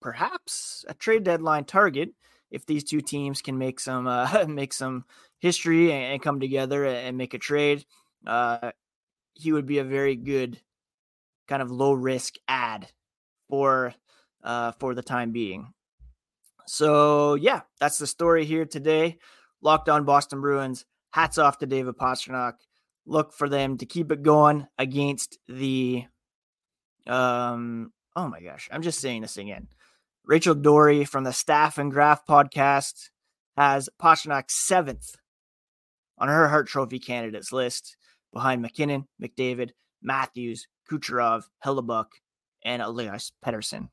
perhaps 0.00 0.84
a 0.88 0.94
trade 0.94 1.24
deadline 1.24 1.64
target 1.64 2.10
if 2.50 2.66
these 2.66 2.84
two 2.84 3.00
teams 3.00 3.42
can 3.42 3.58
make 3.58 3.80
some 3.80 4.06
uh, 4.06 4.44
make 4.48 4.72
some 4.72 5.04
history 5.38 5.92
and, 5.92 6.14
and, 6.14 6.22
come 6.22 6.40
together 6.40 6.84
and 6.84 7.16
make 7.16 7.34
a 7.34 7.38
trade. 7.38 7.84
Uh, 8.26 8.72
he 9.34 9.52
would 9.52 9.66
be 9.66 9.78
a 9.78 9.84
very 9.84 10.16
good 10.16 10.60
kind 11.48 11.62
of 11.62 11.70
low 11.70 11.92
risk 11.92 12.34
ad 12.48 12.88
for 13.48 13.94
uh, 14.42 14.72
for 14.72 14.94
the 14.94 15.02
time 15.02 15.32
being. 15.32 15.72
So 16.66 17.34
yeah, 17.34 17.62
that's 17.80 17.98
the 17.98 18.06
story 18.06 18.44
here 18.44 18.64
today. 18.64 19.18
Locked 19.60 19.88
on 19.88 20.04
Boston 20.04 20.40
Bruins. 20.40 20.84
Hats 21.10 21.38
off 21.38 21.58
to 21.58 21.66
David 21.66 21.96
Pastrnak 21.96 22.54
look 23.06 23.32
for 23.32 23.48
them 23.48 23.78
to 23.78 23.86
keep 23.86 24.10
it 24.10 24.22
going 24.22 24.66
against 24.78 25.38
the 25.48 26.04
um 27.06 27.92
oh 28.16 28.28
my 28.28 28.40
gosh, 28.40 28.68
I'm 28.72 28.82
just 28.82 29.00
saying 29.00 29.22
this 29.22 29.36
again. 29.36 29.68
Rachel 30.24 30.54
Doerrie 30.54 31.06
from 31.06 31.24
the 31.24 31.32
Staff 31.32 31.76
and 31.78 31.90
Graph 31.92 32.26
podcast 32.26 33.10
has 33.56 33.88
Pastrnak 34.00 34.50
seventh 34.50 35.16
on 36.18 36.28
her 36.28 36.48
Hart 36.48 36.66
Trophy 36.66 36.98
candidates 36.98 37.52
list 37.52 37.96
behind 38.32 38.62
MacKinnon, 38.62 39.06
McDavid, 39.22 39.70
Matthews, 40.02 40.66
Kucherov, 40.90 41.44
Hellebuyck, 41.64 42.06
and 42.64 42.80
Elias 42.80 43.32
Pettersson. 43.44 43.88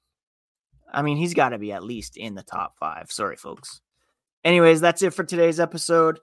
I 0.92 1.02
mean, 1.02 1.18
he's 1.18 1.34
got 1.34 1.50
to 1.50 1.58
be 1.58 1.72
at 1.72 1.84
least 1.84 2.18
in 2.18 2.36
the 2.36 2.44
top 2.44 2.76
five. 2.80 3.12
Sorry, 3.12 3.36
folks. 3.36 3.82
Anyways, 4.44 4.82
that's 4.82 5.02
it 5.02 5.14
for 5.14 5.24
today's 5.24 5.60
episode 5.60 6.20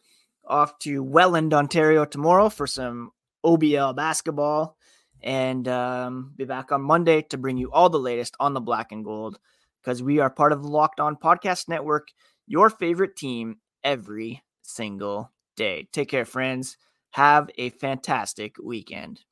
off 0.48 0.78
to 0.80 1.02
Welland, 1.02 1.54
Ontario 1.54 2.04
tomorrow 2.04 2.48
for 2.48 2.66
some 2.66 3.10
OBL 3.44 3.94
basketball 3.94 4.76
and 5.22 5.66
um, 5.68 6.32
be 6.36 6.44
back 6.44 6.72
on 6.72 6.82
Monday 6.82 7.22
to 7.22 7.38
bring 7.38 7.56
you 7.56 7.70
all 7.72 7.88
the 7.88 7.98
latest 7.98 8.36
on 8.40 8.54
the 8.54 8.60
black 8.60 8.92
and 8.92 9.04
gold 9.04 9.38
because 9.82 10.02
we 10.02 10.18
are 10.18 10.30
part 10.30 10.52
of 10.52 10.62
the 10.62 10.68
Locked 10.68 11.00
On 11.00 11.16
Podcast 11.16 11.68
Network, 11.68 12.08
your 12.46 12.70
favorite 12.70 13.16
team 13.16 13.56
every 13.84 14.42
single 14.62 15.32
day. 15.56 15.88
Take 15.92 16.08
care, 16.08 16.24
friends. 16.24 16.76
Have 17.10 17.50
a 17.56 17.70
fantastic 17.70 18.56
weekend. 18.62 19.22